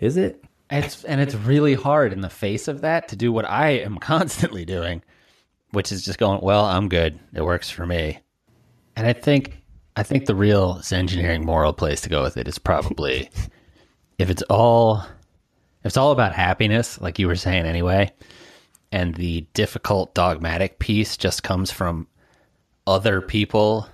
[0.00, 0.42] Is it?
[0.70, 3.98] It's and it's really hard in the face of that to do what I am
[4.00, 5.02] constantly doing,
[5.72, 7.18] which is just going, well, I'm good.
[7.34, 8.18] It works for me.
[8.96, 9.62] And I think
[9.96, 13.30] I think the real Zengineering moral place to go with it is probably
[14.18, 18.12] if it's all if it's all about happiness, like you were saying anyway,
[18.90, 22.06] and the difficult dogmatic piece just comes from
[22.86, 23.86] other people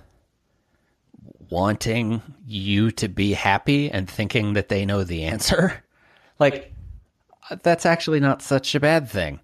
[1.49, 5.81] wanting you to be happy and thinking that they know the answer.
[6.37, 6.73] Like,
[7.63, 9.39] that's actually not such a bad thing.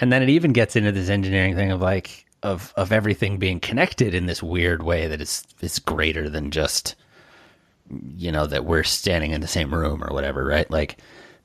[0.00, 3.60] And then it even gets into this Zengineering thing of like, of, of everything being
[3.60, 6.96] connected in this weird way that is, is greater than just,
[8.16, 10.68] you know, that we're standing in the same room or whatever, right?
[10.68, 10.98] Like,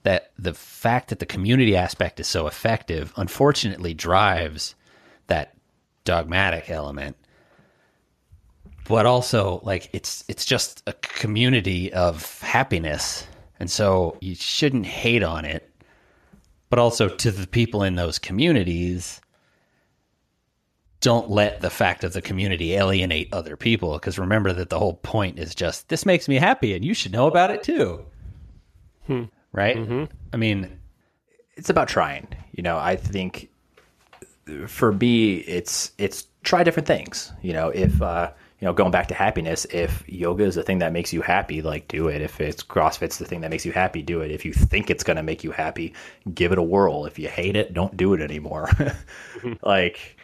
[0.03, 4.75] that the fact that the community aspect is so effective, unfortunately, drives
[5.27, 5.55] that
[6.03, 7.15] dogmatic element.
[8.87, 13.27] But also like it's it's just a community of happiness.
[13.59, 15.69] And so you shouldn't hate on it.
[16.69, 19.21] But also to the people in those communities
[20.99, 23.93] don't let the fact of the community alienate other people.
[23.93, 27.11] Because remember that the whole point is just this makes me happy and you should
[27.11, 28.05] know about it too
[29.07, 29.23] hmm.
[29.53, 29.77] Right
[30.33, 30.79] i mean
[31.55, 32.27] it's about trying.
[32.53, 33.49] You know, I think
[34.67, 37.31] for me, it's it's try different things.
[37.41, 40.79] You know, if uh, you know, going back to happiness, if yoga is the thing
[40.79, 42.21] that makes you happy, like do it.
[42.21, 44.31] If it's CrossFit's the thing that makes you happy, do it.
[44.31, 45.93] If you think it's going to make you happy,
[46.33, 47.05] give it a whirl.
[47.05, 48.69] If you hate it, don't do it anymore.
[49.61, 50.17] like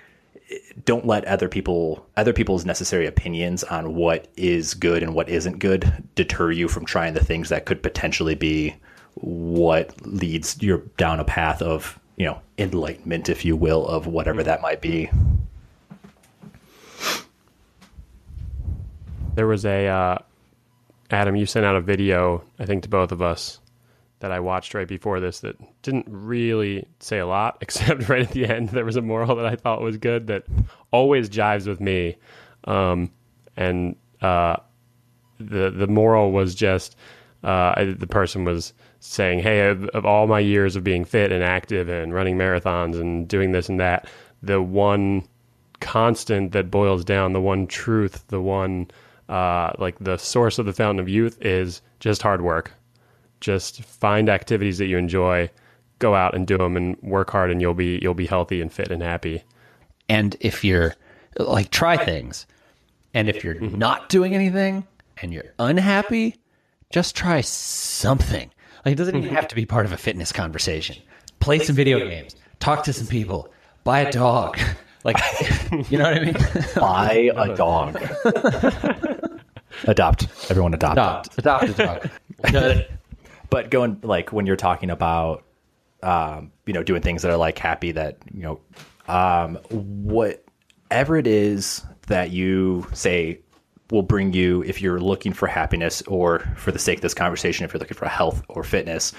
[0.86, 5.60] don't let other people other people's necessary opinions on what is good and what isn't
[5.60, 8.74] good deter you from trying the things that could potentially be
[9.22, 14.44] what leads you down a path of you know enlightenment if you will of whatever
[14.44, 15.10] that might be
[19.36, 20.18] There was a uh,
[21.12, 21.36] Adam.
[21.36, 23.60] You sent out a video, I think, to both of us
[24.20, 28.32] that I watched right before this that didn't really say a lot, except right at
[28.32, 30.46] the end there was a moral that I thought was good that
[30.92, 32.16] always jives with me.
[32.64, 33.12] Um,
[33.56, 34.58] and uh,
[35.40, 36.96] the the moral was just
[37.44, 41.32] uh, I- the person was saying, "Hey, of, of all my years of being fit
[41.32, 44.08] and active and running marathons and doing this and that,
[44.42, 45.28] the one
[45.80, 48.90] constant that boils down, the one truth, the one
[49.30, 52.72] uh, like the source of the fountain of youth is just hard work.
[53.40, 55.50] Just find activities that you enjoy,
[56.00, 58.72] go out and do them, and work hard, and you'll be you'll be healthy and
[58.72, 59.44] fit and happy."
[60.10, 60.96] And if you're
[61.38, 62.48] like, try things.
[63.14, 64.86] And if you're not doing anything
[65.22, 66.36] and you're unhappy,
[66.92, 68.52] just try something.
[68.88, 70.96] Like, it doesn't even have to be part of a fitness conversation.
[71.42, 73.52] Play some video games, talk to some people,
[73.84, 74.58] buy a dog.
[75.04, 75.20] Like,
[75.90, 76.36] you know what I mean?
[76.76, 77.96] buy a dog
[79.84, 80.98] adopt everyone adopt.
[81.38, 82.10] adopt, adopt a dog.
[82.52, 82.84] No,
[83.50, 85.44] but going like when you're talking about
[86.04, 88.60] um, you know doing things that are like happy that you know
[89.08, 93.40] um, whatever it is that you say
[93.92, 97.66] will bring you if you're looking for happiness or for the sake of this conversation
[97.66, 99.14] if you're looking for health or fitness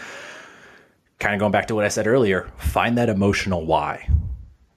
[1.18, 4.08] kind of going back to what i said earlier find that emotional why.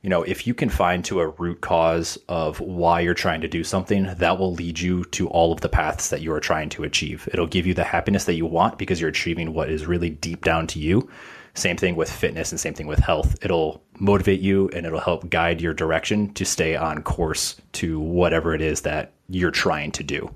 [0.02, 3.48] You know if you can find to a root cause of why you're trying to
[3.48, 6.70] do something that will lead you to all of the paths that you are trying
[6.70, 7.30] to achieve.
[7.32, 10.44] It'll give you the happiness that you want because you're achieving what is really deep
[10.44, 11.08] down to you
[11.54, 15.30] same thing with fitness and same thing with health it'll motivate you and it'll help
[15.30, 20.04] guide your direction to stay on course to whatever it is that you're trying to
[20.04, 20.34] do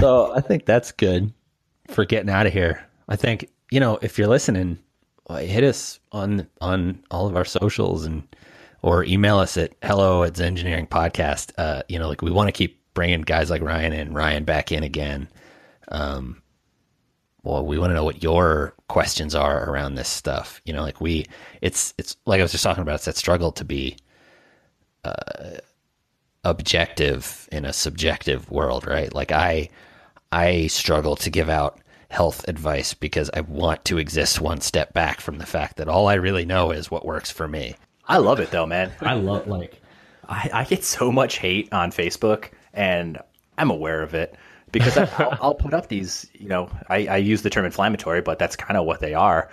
[0.00, 1.32] So I think that's good
[1.88, 2.84] for getting out of here.
[3.08, 4.78] I think you know if you're listening,
[5.30, 8.26] hit us on on all of our socials and
[8.82, 11.52] or email us at hello at Zengineering podcast.
[11.58, 14.72] Uh, you know, like we want to keep bringing guys like Ryan and Ryan back
[14.72, 15.28] in again.
[15.88, 16.41] Um,
[17.42, 20.60] well, we want to know what your questions are around this stuff.
[20.64, 21.26] You know, like we,
[21.60, 22.96] it's it's like I was just talking about.
[22.96, 23.96] It's that struggle to be
[25.04, 25.58] uh,
[26.44, 29.12] objective in a subjective world, right?
[29.12, 29.68] Like I
[30.30, 31.78] I struggle to give out
[32.10, 36.08] health advice because I want to exist one step back from the fact that all
[36.08, 37.74] I really know is what works for me.
[38.06, 38.92] I love it though, man.
[39.00, 39.80] I love like
[40.28, 43.18] I, I get so much hate on Facebook, and
[43.58, 44.36] I'm aware of it
[44.72, 46.28] because I, I'll, I'll put up these.
[46.34, 49.50] You know, I, I use the term inflammatory, but that's kind of what they are.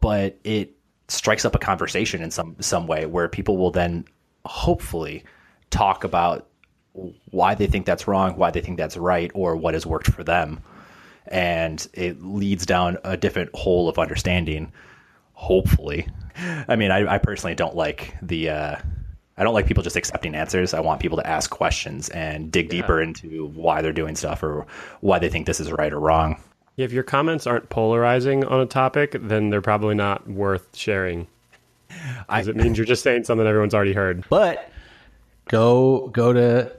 [0.00, 0.74] But it
[1.08, 4.04] strikes up a conversation in some some way where people will then
[4.44, 5.24] hopefully
[5.70, 6.46] talk about
[7.30, 10.22] why they think that's wrong, why they think that's right, or what has worked for
[10.22, 10.60] them.
[11.26, 14.72] And it leads down a different hole of understanding,
[15.32, 16.08] hopefully.
[16.68, 18.50] I mean, I, I personally don't like the.
[18.50, 18.76] Uh,
[19.38, 20.74] I don't like people just accepting answers.
[20.74, 24.66] I want people to ask questions and dig deeper into why they're doing stuff or
[25.00, 26.42] why they think this is right or wrong.
[26.76, 31.28] If your comments aren't polarizing on a topic, then they're probably not worth sharing.
[32.28, 34.24] Because it means you're just saying something everyone's already heard.
[34.28, 34.70] But
[35.48, 36.72] go go to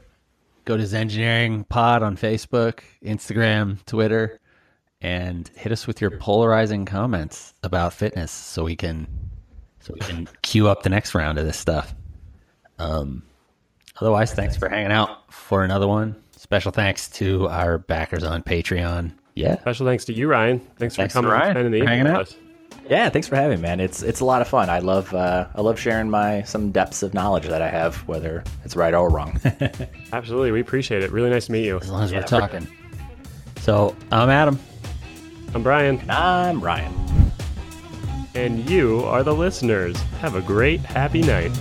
[0.65, 4.39] go to Zengineering Pod on Facebook, Instagram, Twitter,
[5.01, 9.07] and hit us with your polarizing comments about fitness so we can
[9.79, 11.95] so we can queue up the next round of this stuff.
[12.79, 13.23] Um
[13.99, 16.15] otherwise, thanks for hanging out for another one.
[16.35, 19.11] Special thanks to our backers on Patreon.
[19.35, 19.59] Yeah.
[19.61, 20.59] Special thanks to you, Ryan.
[20.77, 22.35] Thanks for Thanks to coming Ryan and the for evening hanging out.
[22.89, 23.79] Yeah, thanks for having me, man.
[23.79, 24.69] It's it's a lot of fun.
[24.69, 28.43] I love uh, I love sharing my some depths of knowledge that I have, whether
[28.65, 29.39] it's right or wrong.
[30.13, 30.51] Absolutely.
[30.51, 31.11] We appreciate it.
[31.11, 31.77] Really nice to meet you.
[31.77, 32.67] As long as we're talking.
[33.59, 34.59] So I'm Adam.
[35.53, 36.93] I'm Brian, I'm Ryan.
[38.35, 39.99] and you are the listeners.
[40.21, 41.51] Have a great, happy night.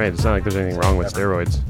[0.00, 1.60] Right, it's not like there's anything wrong with steroids.